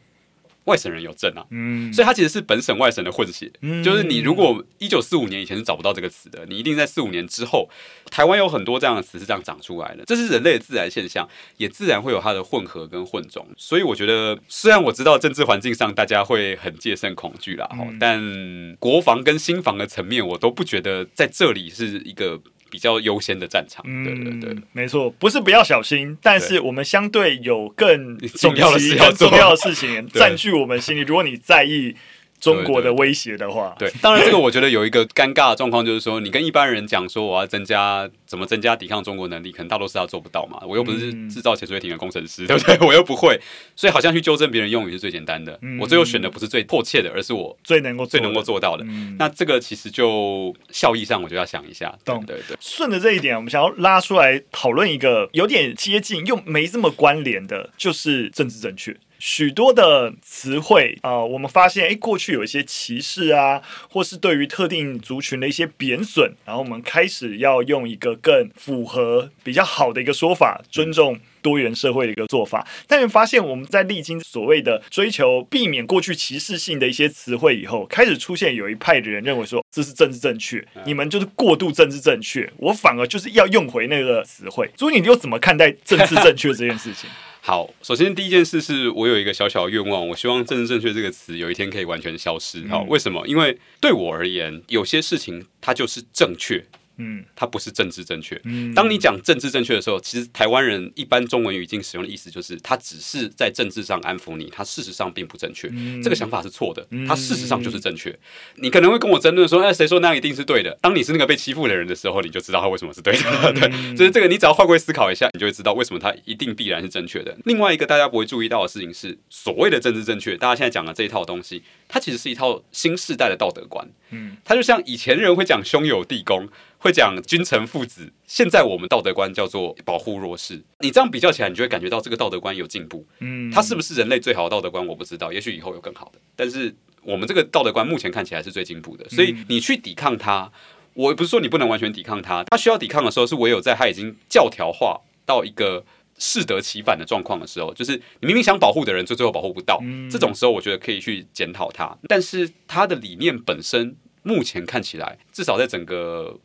[0.67, 7.69] 外省人有证啊，嗯，所以它其实是本省外省的混血，嗯，就是你如果一九四五年以前是找不到这个词的，你一定在四五年之后，
[8.11, 22.41] 台湾有很多这样的词是这样长出来的，这是人类的自然现象，也自然会有它的混合跟混种，所以我觉得，虽然我知道政治环境上大家会很戒慎恐惧啦，嗯，但国防跟新防的层面，我都不觉得在这里是一个。
[22.71, 31.01] 比较优先的战场，对对对，没错，不是不要小心，但是我们相对有更重要的事要重要的事情 占据我们心里。
[31.01, 31.95] 如果你在意
[32.41, 40.61] 中国的威胁的话，对，当然这个我觉得有一个尴尬的状况，就是说你跟一般人讲说我要增加怎么增加抵抗中国能力，可能大多数他做不到嘛。
[40.67, 42.87] 我又不是制造潜水艇的工程师，嗯、 对不对？
[42.87, 43.41] 我又不会，
[43.75, 45.59] 所以好像去纠正别人用语是最简单的。
[45.63, 48.85] 嗯、我最后选的不是最迫切的，而是我最能够最能够做到的。
[48.87, 51.97] 嗯、那这个其实就效益上，我就要想一下。
[52.05, 52.57] 懂对，对对。
[52.61, 58.97] 顺着这一点，我们想要拉出来讨论一个有点接近又没这么关联的，就是政治正确。
[59.19, 72.67] 许多的词汇啊，我们发现，哎，过去有一些歧视啊，或是对于特定族群的一些贬损，然后我们开始要用一个更符合、比较好的一个说法，尊重多元社会的一个做法。
[72.87, 84.71] 但是发现，我们在历经所谓的追求避免过去歧视性的一些词汇以后，开始出现有一派的人认为说，这是政治正确，你们就是过度政治正确，我反而就是要用回那个词汇。
[84.77, 87.09] 所以你又怎么看待政治正确这件事情？
[87.49, 92.67] 好，首先第一件事是我有一个小小的愿望，我希望“政治正确”这个词有一天可以完全消失。
[92.67, 93.25] 好，为什么？
[93.29, 96.67] 因为对我而言，有些事情它就是正确。
[96.99, 98.41] 嗯，它不是政治正确。
[98.45, 105.69] 嗯，当你讲政治正确的时候，其实台湾人一般中文语境使用的意思就是，它只是在政治上安抚你，它事实上并不正确。
[105.73, 108.17] 嗯，这个想法是错的，它事实上就是正确。
[108.57, 110.77] 你可能会跟我争论说，哎，谁说那样一定是对的？
[110.81, 113.53] 当你是那个被欺负的人的时候，你就知道他为什么是对的。
[113.53, 117.37] 对，就是这个，你只要换位思考一下，你就会知道为什么它一定必然是正确的。
[117.45, 123.89] 另外一个大家不会注意到的事情是，所谓的政治正确，大家现在讲的这一套东西，它其实是一套新时代的道德观。
[124.11, 126.49] 嗯，它就像以前人会讲兄友弟恭。
[126.79, 130.63] 会讲君臣父子，现在我们道德观叫做保护弱势。
[130.81, 133.05] 你这样比较起来，你就会感觉到这个道德观有进步。
[133.21, 134.87] 嗯，它是不是人类最好的道德观？
[134.87, 136.21] 我不知道，也许以后有更好的。
[136.37, 136.73] 但是
[137.03, 139.09] 我们这个道德观目前看起来是最进步的。
[139.09, 140.53] 所以你去抵抗它，
[140.95, 142.45] 我不是说你不能完全抵抗它。
[142.45, 145.85] 它需要抵抗的时候，是唯有在它已经教条化到一个
[146.19, 149.83] 适得其反的状况的时候，就是你明明想保护的人，就最后保护不到。
[150.11, 151.97] 这种时候，我觉得可以去检讨它。
[152.07, 156.39] 但是它的理念本身，目前看起来，至少在整个。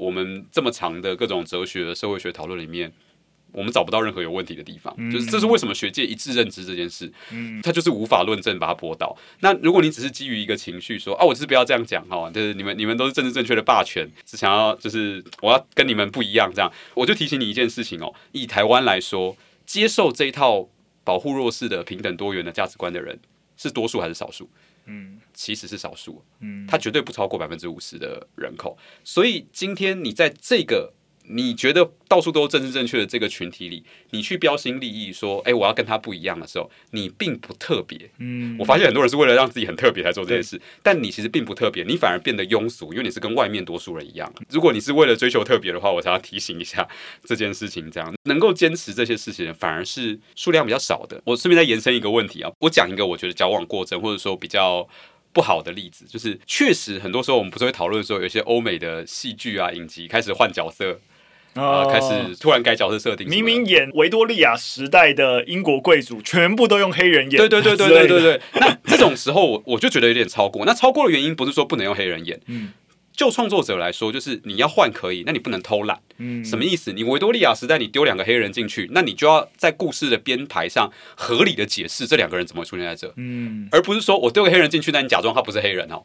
[0.00, 2.90] 我们这么长的各种哲学的社会学讨论里面，
[3.52, 9.14] 我们找不到任何有问题的地方，嗯、就是这是为什么学界一致认知这件事，嗯，它就是无法论证把它驳倒。
[9.40, 19.36] 那如果你只是基于一个情绪说啊，我就是不要这样讲哈，就是你们你们都是政治正确的霸权，只想要就是我要跟你们不一样这样，我就提醒你一件事情哦，以台湾来说，
[19.66, 20.66] 接受这一套
[21.04, 23.18] 保护弱势的平等多元的价值观的人
[23.58, 24.48] 是多数还是少数？
[24.90, 30.92] 嗯，其实是少数，嗯，它绝对不超过百分之五十的人口，所以今天你在这个。
[31.32, 38.10] 你觉得到处都是政治正确的这个群体里，你去标新立异说，哎，我要跟他不一样的时候，你并不特别。
[38.18, 44.32] 嗯，我发现很多人是为了让自己很特别才做这件事，但你其实并不特别，你反而变得庸俗，因为你是跟外面多数人一样。
[44.48, 46.88] 如果你是为了追求特别的话，我想要提醒一下
[47.24, 47.80] 这件事情。
[47.90, 51.20] 这样能够坚持这些事情的，反而是数量比较少的。
[51.24, 54.86] 我顺便再延伸一个问题啊，我讲一个我觉得矫枉过正或者说比较
[55.32, 61.00] 不好的例子，就是确实很多时候我们不是会讨论说，有些欧美的戏剧啊影集开始换角色。
[61.54, 61.84] 啊！
[61.86, 67.36] 开始突然改角色设定，明明演维多利亚时代的英国贵族，全部都用黑人演。
[67.36, 68.40] 对对对对对对对。
[68.54, 70.64] 那这种时候，我我就觉得有点超过。
[70.64, 72.72] 那超过的原因不是说不能用黑人演，嗯，
[73.12, 75.98] 就创作者来说，就是你要换可以，那你不能偷懒。
[76.18, 76.92] 嗯，什么意思？
[76.92, 86.04] 你维多利亚时代你丢两个黑人进去，那你就要在故事的编排上合理的解释这两个人怎么会出现在这，嗯，而不是说我丢个黑人进去，那你假装他不是黑人哦，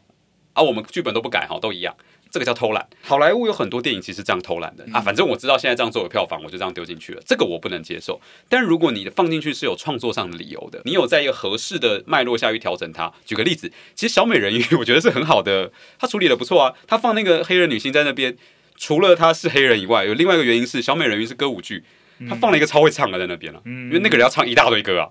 [0.54, 1.94] 啊，我们剧本都不改哈，都一样。
[2.30, 2.86] 这个叫偷懒。
[3.02, 7.22] 好莱坞有很多电影其实这样偷懒的啊，反正我知道现在这样做有票房，我就这样丢进去了。
[7.24, 8.20] 这个我不能接受。
[8.48, 13.12] 但如果你放进去是有创作上的理由的，你有在一个合适的脉络下去调整它。
[13.24, 16.74] 举个例子，其实小美人鱼我觉得是很好的，它处理的不错啊。
[16.86, 18.36] 它放那个黑人女性在那边，
[18.76, 21.84] 除了她是黑人以外，有另外一个原因是小美人鱼是歌舞剧，
[22.28, 25.08] 他放了一个超会唱的在那边了，因为那个人要唱一大堆歌啊。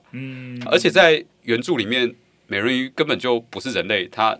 [0.65, 2.13] 而且在原著里面，
[2.47, 4.37] 美人鱼根本就不是人类，她。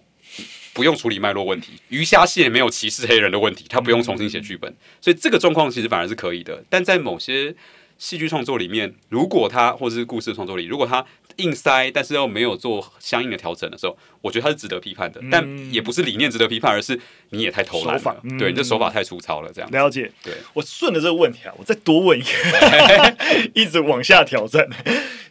[0.76, 6.62] 不用处理脉络问题，鱼虾蟹没有歧视黑人的问题，他不用重新写剧本，所以这个状况其实反而是可以的。
[6.70, 7.56] 但在某些
[7.98, 11.06] 戏剧创作里面，如果他或者是故事创作里，如果他
[11.38, 15.20] 硬塞，但是又没有做相应的调整的时候，我觉得他是值得批判的。
[15.22, 17.00] 嗯、但也不是理念值得批判，而是
[17.32, 19.52] 你也太偷懒了，法嗯、对，你这手法太粗糙了。
[19.54, 20.10] 这样了解。
[20.24, 23.16] 对，我顺着这个问题啊，我再多问一个，
[23.54, 24.68] 一直往下挑战。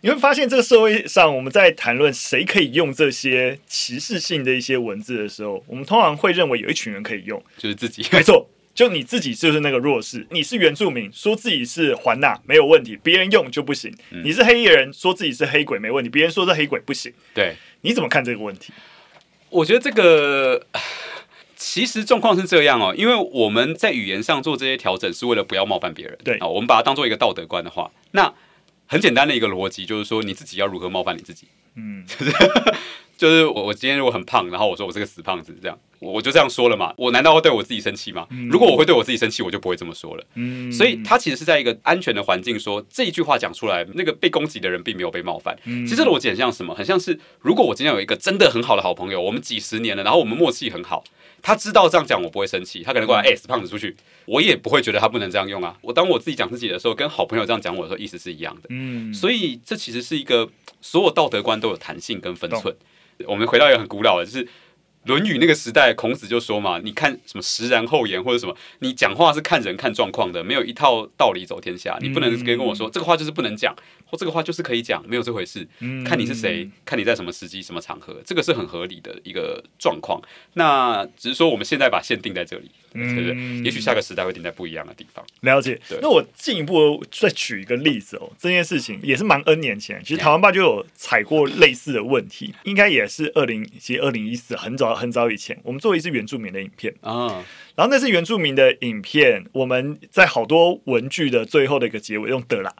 [0.03, 8.07] 你会发现，这个社会上，我们在谈论谁可以用这些歧视性的一些文字的时候，我们通常会认为有一群人可以用，就是自己。
[8.13, 10.27] 没错，就你自己就是那个弱势。
[10.31, 13.95] 你是原住民，说自己是环纳没有问题，别人用就不行。
[14.11, 17.13] 嗯、你是黑衣人，说自己是黑鬼没问题，别人说是黑鬼不行。
[17.33, 18.73] 对，你怎么看这个问题？
[19.51, 20.67] 我觉得这个
[21.57, 26.19] 其实状况是这样哦，因为我们在语言上做这些调整，是为了不要冒犯别人。
[26.25, 28.35] 对啊，我们把它当做一个道德观的话，那。
[28.87, 31.49] 很简单的一个逻辑，就是说你自己要如何冒犯你自己。
[31.75, 32.33] 嗯， 就是
[33.17, 35.77] 就是我我今天如果很胖，然后我说我是个死胖子，这样
[36.13, 36.93] 我就这样说了嘛。
[36.97, 38.27] 我难道会对我自己生气吗？
[38.51, 40.25] 如果我会对我自己生气，我就不会这么说了。
[40.35, 45.57] 嗯，所以他其实是在一个安全的环境说这一句话讲出来，那个被攻击的人并没有被冒犯。
[45.65, 46.75] 其实这逻辑很像什么？
[46.75, 51.03] 很像是如果我今天有一个真的很好的好朋友，我们几十年了，然后我们默契很好，
[51.43, 53.97] 他知道这样讲我不会生气，他可能过来哎、欸、死胖子出去，
[54.27, 55.77] 我也不会觉得他不能这样用啊。
[55.81, 58.63] 我当我自己讲自己的时候，跟好朋友这样讲我的时候，意思是一样的。
[58.71, 60.49] 嗯，所以这其实是一个
[60.81, 62.75] 所有道德观都有弹性跟分寸。
[63.27, 64.45] 我们回到一个很古老的，就是
[65.07, 71.99] 《论语》那个时代，孔子就说嘛：“你看什么实然后言，或者什么，你讲话是看人看状况的，没有一套道理走天下。
[72.01, 73.75] 你不能跟跟我说这个话就是不能讲，
[74.15, 75.67] 或这个话就是可以讲，没有这回事。
[76.07, 80.23] 看你是谁，看你在什么时机、什么场合，这个是很合理的一个状况。
[80.53, 83.35] 那只是说我们现在把线定在这里。”对不对？
[83.65, 85.27] 也许下个时代会定在不一样的地方。
[85.41, 85.77] 了解。
[86.01, 97.45] 那我进一步再举一个例子哦，这件事情也是蛮 N 年前，其实台湾爸就有踩过类似的问题，应该也是二零，其实二零一四很早很早以前，我们做一次原住民的影片啊，
[97.75, 102.73] 然后那是原住民的影片，我们在好多文具的最后的一个结尾用的啦。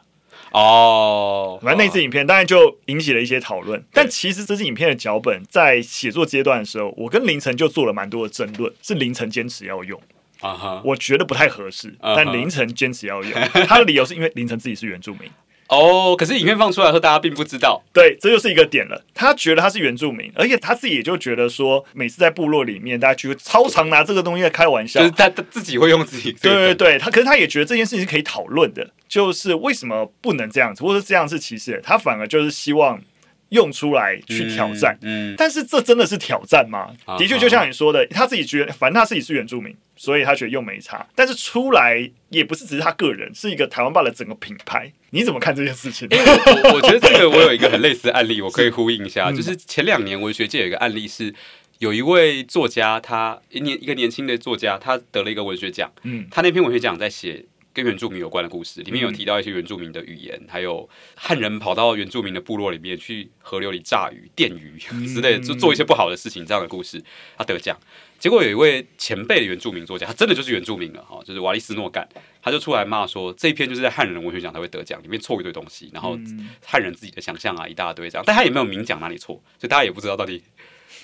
[0.51, 3.83] 哦，反正那支影片当然就引起了一些讨论。
[3.91, 9.99] 但其实这支影片的脚本在写作阶段的时候，我跟凌晨就做了蛮多的争论，是凌晨坚持要用
[10.39, 13.33] 啊哈，我觉得不太合适，但凌晨坚持要用，
[13.67, 15.29] 他的理由是因为凌晨自己是原住民。
[15.67, 17.81] 哦，可是影片放出来后，大家并不知道。
[17.91, 19.03] 对，这就是一个点了。
[19.13, 26.31] 他觉得他是原住民，而且他自己也就觉得说，每次在部落里面，大家就会超常拿这个东西在开玩笑，就是他他自己会用自己。
[26.33, 31.81] 对对对，他可是他也觉得这件事情是可以讨论的，就是为什么不能这样子，或者这样是歧视？
[31.83, 33.01] 他反而就是希望
[33.49, 34.97] 用出来去挑战。
[35.01, 36.93] 嗯，嗯，但是这真的是挑战吗？
[37.05, 39.75] 啊、的确，就像你说的，他自己觉得，反正他自己是原住民。
[39.97, 44.91] 所以他觉得用没差，但是出来也不是只是他个人，是一个台湾吧的整个品牌。
[45.11, 46.05] 你怎么看这件事情？
[46.11, 51.33] 我我觉得这个我有一个很类似的案例，我可以呼应一下，是就是前两年文学界有一个案例是，
[51.79, 55.89] 有一位作家，他一年一个年轻的作家，他得了一个文学奖。
[56.03, 67.03] 嗯，他那篇文学奖在写跟原住民有关的故事，里面有提到一些原住民的语言，还有汉人跑到原住民的部落里面去河流里炸鱼、电鱼 之类的，就做一些不好的事情这样的故事，
[67.37, 67.77] 他得奖。
[68.17, 72.07] 结果有一位前辈的原住民作家，他真的就是原住民了哈，就是瓦利斯诺干，
[72.41, 76.17] 他就出来骂说，这一篇就是在汉人文学奖才会得奖，里面错一堆东西，然后
[76.65, 80.41] 汉人自己的想象啊一大堆这样，但他也没有明讲哪里错，所以大家也不知道到底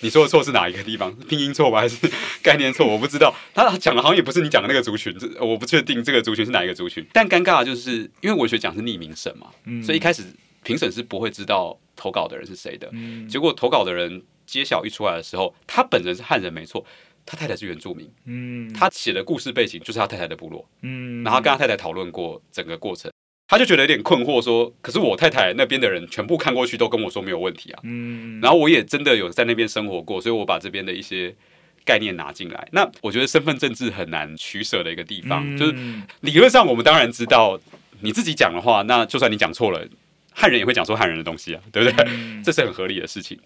[0.02, 1.98] 你说的错是哪一个地方，拼音错吧还是
[2.42, 3.34] 概念错，我不知道。
[3.54, 7.06] 他讲的好像也不是你讲的那个族群，我不确定这个族群是哪一个族群。
[7.14, 9.48] 但尴尬的就是因为文学奖是匿名审嘛，
[9.84, 10.24] 所以一开始
[10.64, 12.92] 评审是不会知道投稿的人是谁的，
[13.30, 16.86] 结果投稿的人揭晓一出来的时候，他本人是汉人没错。
[17.24, 23.12] 他太太是原住民，嗯，他写的故事背景就是他太太的部落，嗯，然后跟他太太讨论过整个过程，
[23.52, 31.36] 他就觉得有点困惑，说，可是我太太那边的人全部看过去都跟我说没有问题啊，嗯，然后我也真的有在那边生活过，所以我把这边的一些
[31.84, 32.66] 概念拿进来。
[32.72, 35.76] 那我觉得身份政治很难取舍的一个地方，嗯，就是
[36.22, 37.60] 理论上我们当然知道，
[38.00, 39.86] 你自己讲的话，那就算你讲错了，
[40.34, 42.06] 汉人也会讲出汉人的东西啊，对不对？
[42.08, 43.38] 嗯，这是很合理的事情，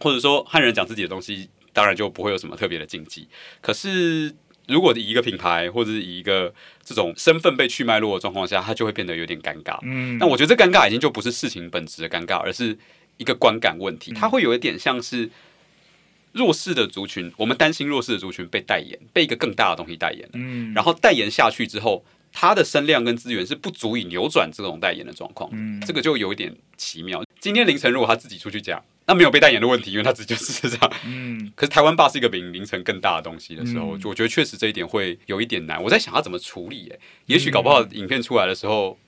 [0.00, 1.48] 或者说汉人讲自己的东西。
[1.70, 3.28] 当然就不会有什么特别的禁忌。
[3.60, 4.34] 可是，
[4.68, 6.52] 如果以一个品牌或者是以一个
[6.84, 9.78] 这种身份被去脉络的状况下，它就会变得有点尴尬。
[9.82, 12.78] 嗯，那我觉得这尴尬已经就不是事情本质的尴尬，而是
[13.16, 14.12] 一个观感问题。
[14.12, 15.30] 它会有一点像是
[16.32, 20.28] 弱势的族群，我们担心弱势的族群被代言，被一个更大的东西代言。
[20.34, 25.48] 嗯，然后代言下去之后，它的声量跟资源是不足以扭转这种代言的状况。
[25.52, 27.24] 嗯，这个就有一点奇妙。
[27.40, 28.82] 今天凌晨如果他自己出去讲。
[29.08, 30.92] 那没有被代言的问题，因为他直接是这样。
[31.06, 35.82] 嗯，可是台湾霸是一个比凌晨更大的东西的时候，嗯、我觉得确实这一点会有一点难。
[35.82, 38.98] 我在想他怎么处理、欸，哎，也许搞不好影片出来的时候，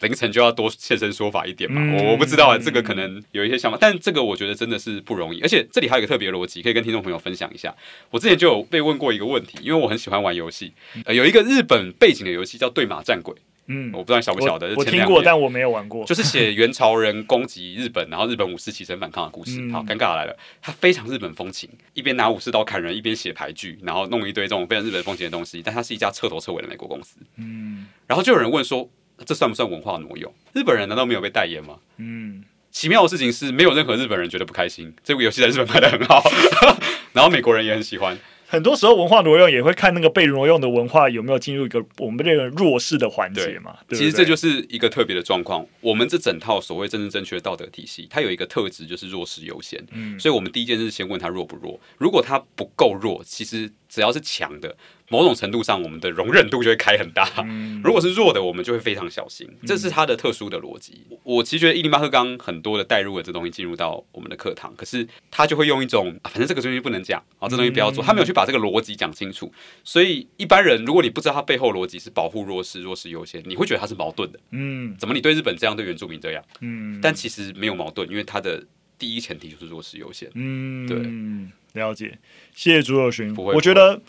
[0.00, 1.78] 凌晨就要多现身说法一点嘛。
[1.78, 5.42] 嗯、我我不知道啊，这个可能有一些想法，但这个我觉得真的是不容易。
[5.42, 7.76] 而且这里还有一个特别逻辑，可以跟听众朋友分享一下。
[8.10, 10.72] 我之前就有被问过一个问题，因为我很喜欢玩游戏，
[11.04, 13.34] 呃，有一个日本背景的游戏叫《对马战鬼》。
[13.72, 16.04] 嗯，我不知道你晓不晓得，我听过，但我没有玩过。
[16.04, 19.60] 就是写元朝人攻击日本，然后日本武士起身反抗的故事。
[19.70, 25.62] 好，尴尬来了，他非常日本风情，一边拿武士刀砍人，一边写牌剧，然后弄一堆这种非常日本风情的东西。
[25.62, 27.18] 但他是一家彻头彻尾的美国公司。
[27.36, 28.90] 嗯，然后就有人问说，
[29.24, 30.34] 这算不算文化挪用？
[30.52, 31.76] 日本人难道没有被代言吗？
[31.98, 32.42] 嗯，
[32.72, 34.92] 奇妙的事情是没有任何日本人觉得不开心。
[35.04, 36.22] 这部游戏在日本卖的很好，
[37.12, 38.18] 然后美国人也很喜欢。
[38.50, 43.76] 很多时候文化挪用也会看那个被挪用的文化有没有进入一个我们这个弱势的环节嘛？
[43.86, 45.64] 对，对，其实这就是一个特别的状况。
[45.80, 49.80] 我们这整套所谓政治正确的道德体系，它有一个特质就是弱势优先。
[49.92, 51.78] 嗯，所以我们第一件事先问他弱不弱。
[51.96, 54.76] 如果他不够弱，其实只要是强的，
[55.10, 57.28] 某种程度上我们的容忍度就会开很大。
[57.44, 59.46] 嗯、 如果是弱的，我们就会非常小心。
[59.66, 61.02] 这是它的特殊的逻辑。
[61.10, 68.02] 嗯、我其实觉得一零八课纲很多的带入了这东西进入到我们的课堂，可是他就会用一种、啊、反正这个东西不能讲，啊，这东西不要做。
[68.02, 69.52] 他没有去把这个逻辑讲清楚，
[69.82, 74.38] 所以一般人如果你不知道他背后逻辑是保护弱势、弱势优先，你会觉得他是矛盾的。
[74.52, 76.44] 嗯，怎么你对日本这样，对原住民这样？
[76.60, 78.64] 嗯，但其实没有矛盾，因为他的
[78.96, 80.30] 第一前提就是弱势优先。
[80.34, 82.18] 嗯，对，了解。
[82.54, 84.00] 谢谢朱友勋，不会，我觉得。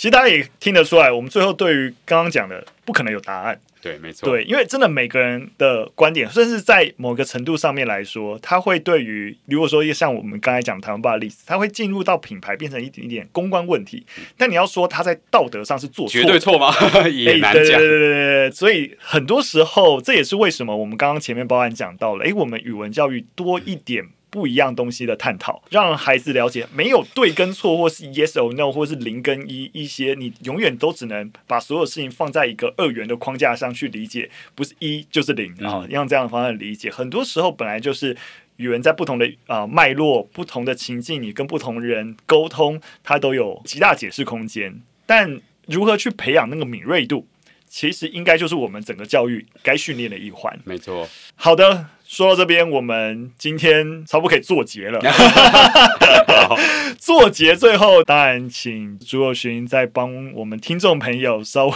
[0.00, 3.60] 其实大家也听得出来，我们最后对于刚刚讲的不可能有答案。
[3.82, 4.30] 对，没错。
[4.30, 14.06] 对，因为真的每个人的观点，甚至在某个程度上面来说，他会对于如果说像我们刚才讲台湾吧的例子，他会进入到品牌变成一点一点公关问题。
[14.16, 16.72] 嗯、但你要说他在道德上是做错，绝对错吗？
[17.06, 17.62] 也难讲。
[17.62, 18.50] 对对对对对。
[18.52, 24.02] 所以很多时候，这也是为什么我们刚刚前面包含讲到了，哎，我们语文教育多一点。
[24.02, 36.88] 嗯不一样东西的探讨，让孩子了解没有对跟错，或是 yes or no，或是零跟一，一些你永远都只能把所有事情放在一个二元的框架上去理解，不是一就是零啊，用这样的方式理解。
[36.88, 38.16] 很多时候本来就是
[38.56, 44.80] 语文在不同的啊脉络、不同的情境，你跟不同人沟通，它都有极大解释空间。
[45.06, 47.26] 但如何去培养那个敏锐度，
[47.66, 50.56] 其实应该就是我们整个教育该训练的一环。
[50.64, 51.08] 没错。
[51.34, 51.86] 好的。
[52.10, 55.00] 说到这边，我们今天差不多可以做结了。
[56.98, 61.74] 做结最后，当然请朱若勋再帮我们听众朋友稍微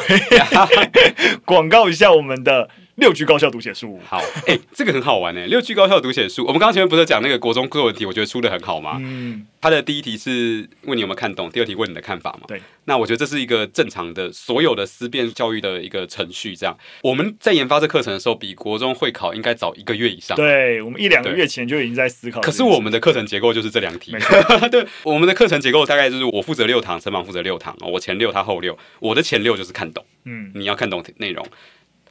[1.46, 2.68] 广告一下我们的。
[2.96, 5.46] 六句高效读写术，好，哎、欸，这个很好玩哎。
[5.46, 8.98] 六句高效读写术，我们刚刚前面不是讲那个国中作文题，我觉得出的很好吗？
[9.00, 12.42] 嗯，他的第一题是问你有没有看懂，第二题问你的看法嘛？
[12.46, 12.60] 对。
[12.86, 16.54] 那我觉得这是一个正常的所有的思辨教育的一个程序。
[16.54, 20.36] 这样，我们在研发这课程的时候，比国中会考应该早一个月以上。
[20.36, 22.40] 对，我们一两个月前就已经在思考。
[22.42, 24.14] 可是我们的课程结构就是这两题。
[24.70, 28.78] 对，我们的课程结构大概就是我负责六堂，陈芒负责六堂，我前六，他后六。
[29.00, 31.44] 我的前六就是看懂，嗯，你要看懂内容。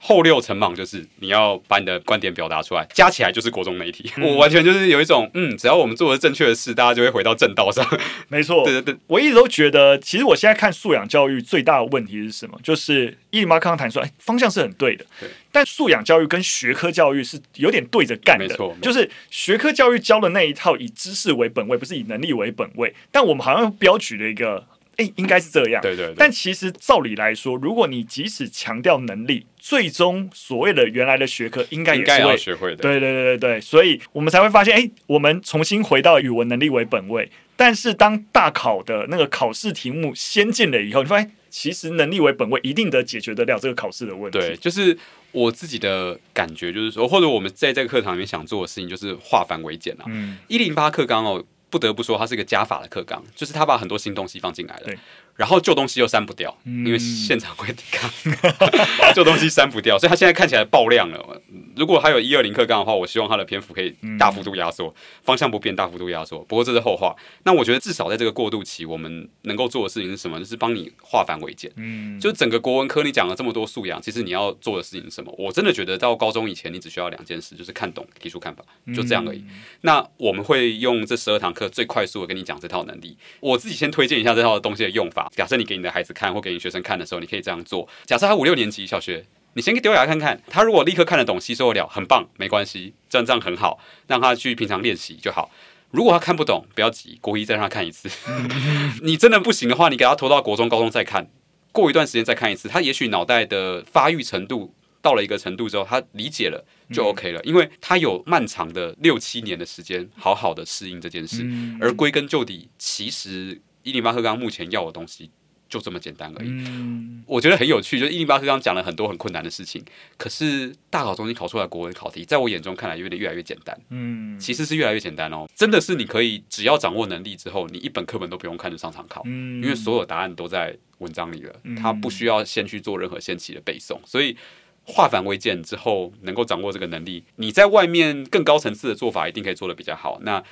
[0.06, 4.12] 后六层莽就是你要把你的观点表达出来，加起来就是国中媒体。
[4.18, 7.88] 嗯、我完全就是有一种，嗯，只要我们做的正确的事，大家就会回到正道上。
[8.28, 12.60] 没错，对对对，我一直都觉得，其实我现在看素养教育最大的问题是什么？
[12.62, 18.46] 就是一零八刚刚谈说，哎，方向是很对的，对，但素养教育跟学科教育是有点对着干的。
[18.46, 22.94] 没错，就是学科教育教的那一套以知识为本位，不是以能力为本位。
[23.10, 24.68] 但我们好像标举了一个。
[24.96, 25.82] 哎，应该是这样。
[25.82, 26.16] 对对对。
[26.16, 32.84] 但其实照理来说，如果你即使强调能力，最终所谓的原来的学科应该也是会要学会的。
[32.84, 37.32] 对对对对对，所以我们才会发现，哎，我们重新回到语文能力为本位。
[37.56, 44.38] 但是当大考的那个考试题目先进了以后，你发现其实能力为本位一定得解决得了这个考试的问题。
[44.38, 44.98] 对，就是
[45.32, 50.04] 我自己的感觉，就是说，或者我们在这个课堂里面想做的事情，就是化繁为简啊。
[50.08, 50.38] 嗯。
[50.50, 51.42] 一零八课纲哦。
[51.70, 54.96] 不得不说，它是一个加法的课纲，就是他把很多新东西放进来了，对
[55.36, 58.10] 然后旧东西又删不掉，嗯、因为现场会抵抗，
[59.16, 61.42] 旧东西删不掉，所以它现在看起来爆量了。
[61.76, 66.40] 如果还有一二零课纲的话，我希望它的篇幅可以大幅度压缩，嗯、方向不变，大幅度压缩。
[66.44, 67.16] 不过这是后话。
[67.46, 70.38] 那我觉得至少在这个过渡期，我们能够做的事情是什么？
[70.38, 71.72] 就是帮你化繁为简。
[71.78, 75.34] 嗯，就整个国文科，你讲了这么多素养，其实你要做的事情是什么？
[75.40, 78.64] 我真的觉得到高中以前，你只需要两件事，就是看懂、提出看法，
[78.96, 79.40] 就这样而已。
[79.40, 79.50] 嗯、
[79.82, 83.18] 那我们会用这十二堂课最快速的跟你讲这套能力。
[83.40, 85.23] 我自己先推荐一下这套东西的用法。
[85.32, 87.88] 假设你给你的孩子看，或给你学生看的时候，你可以这样做。
[88.06, 89.26] 假设他五六年级小学。
[89.56, 95.52] 你先给丢给他看看，他如果立刻看得懂、吸收得了，很棒，没关系，这样这样很好，让他去平常练习就好。
[95.92, 98.10] 如果他看不懂，不要急，国一再让他看一次。
[99.04, 101.30] 你真的不行的话，你给他拖到国中、高中再看，
[101.72, 111.48] 过一段时间再看一次，他也许脑袋的发育程度到了一个程度之后，他理解了就 OK 了，因为他有漫长的六七年的时间，好好的适应这件事。
[111.80, 115.30] 而归根究底，其实一零八课纲目前要的东西。
[115.70, 116.50] 就这么简单而已。
[116.50, 119.84] 嗯，我觉得很有趣，就是一零八课纲讲了很多很困难的事情，
[120.18, 123.76] 可是大考中心考出来的国文考题，在我眼中看来有点越来越简单。
[123.90, 134.38] 嗯，其实是越来越简单哦，真的是你可以只要掌握能力之后，你一本课本都不用看就上场考，嗯，因为所有答案都在文章里了，它不需要先去做任何先期的背诵，所以
[134.86, 140.20] 化繁为简之后，能够掌握这个能力，你在外面更高层次的做法一定可以做得比较好。
[140.22, 140.44] 那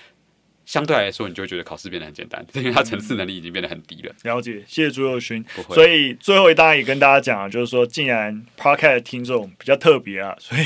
[0.71, 4.15] 相对来说，你就会觉得考试变得很简单，因为它层次能力已经变得很低了。
[4.23, 5.43] 了解，谢谢朱佑勋。
[5.69, 10.61] 所以最后一大家也跟大家讲啊，就是说，既然 Podcast 听众比较特别啊，所以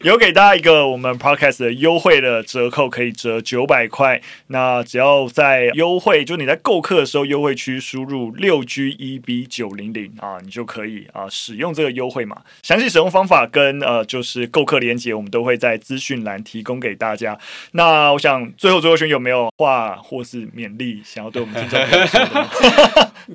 [0.00, 4.18] 有给大家一个我们 Podcast 的优惠的折扣，可以折九百块。
[4.46, 12.40] 那只要在优惠，就你在购课的时候，优惠区输入六 G 一 B 九零零啊，你就可以啊使用这个优惠码。
[12.62, 17.38] 详细使用方法跟呃就是购课链接，我们都会在资讯栏提供给大家。
[17.72, 19.33] 那我想最后朱佑勋有没有？
[19.36, 22.48] 有话或是勉励想要对我们听众朋友说的吗？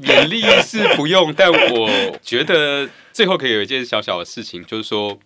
[0.02, 1.90] 勉励是不用，但我
[2.22, 5.20] 觉得最后可以有一件小小的事情，就是说，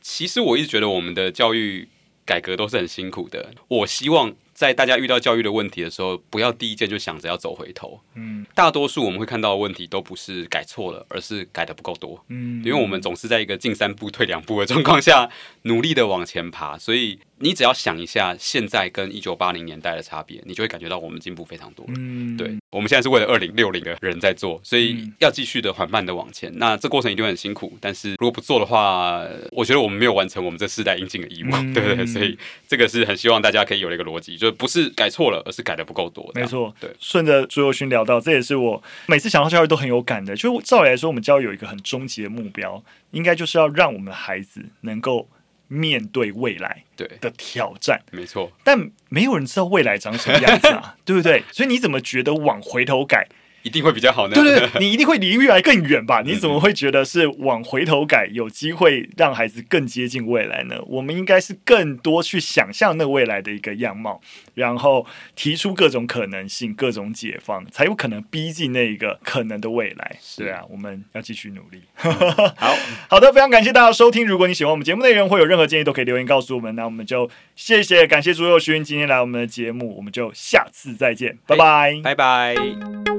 [0.00, 1.88] 其实我一直觉得我们的教育
[2.24, 3.50] 改革都是很辛苦的。
[3.68, 4.34] 我希望。
[4.54, 7.98] 在大家遇到教育的问题的时候，不要第一件就想着要走回头。
[8.14, 12.22] 嗯，大多数我们会看到的问题都不是改错了，而是改的不够多。
[12.28, 15.28] 嗯，因为我们总是在一个进三步退两步的状况下
[15.62, 17.18] 努力的往前爬，所以。
[17.42, 21.84] 你只要想一下，现在跟一九八零年代的差别，你就会感觉到我们进步非常多。
[21.88, 26.52] 嗯，对，我们现在是为了二零六零的人在做，所以要继续的缓慢的往前。
[26.54, 32.06] 那这过程一定会很辛苦，但是如果不做的话，我觉得我们没有完成我们这世代应尽的义务，嗯、对不对？
[32.06, 32.38] 所以
[32.68, 36.30] 这个是很希望大家可以有一个逻辑，就是不是改错了，而是改的不够多。
[36.36, 36.88] 没错，对。
[37.00, 40.36] 顺着朱宥勋聊到，这也是我每次想到教育都很有感的。
[40.36, 45.28] 就照理来说，我们教育有一个很终极的目标，应该就是要让我们的孩子能够。
[45.72, 51.42] 面对未来对的挑战，没错，但没有人知道未来长什么样子啊， 对不对？
[51.50, 53.26] 所以你怎么觉得往回头改？
[53.62, 54.34] 一定会比较好呢。
[54.34, 56.22] 对对， 你一定会离未来更远吧？
[56.24, 60.76] 你怎么会觉得是往回头改有机会让孩子更接近未来呢？
[60.86, 64.20] 我们应该是更多去想象那未来的一个样貌，
[64.54, 70.16] 然后提出各种可能性、各种解放，才有可能逼近那一个可能的未来。
[70.36, 71.82] 对啊，我们要继续努力。
[71.94, 72.10] 好
[73.08, 74.26] 好的，非常感谢大家收听。
[74.26, 76.74] 如果你喜欢我们节目内容，或有任何建议，都可以留言告诉我们。
[76.74, 83.11] 那我们就谢谢，感谢朱佑勋今天来我们的节目，我们就下次再见，拜拜，拜拜。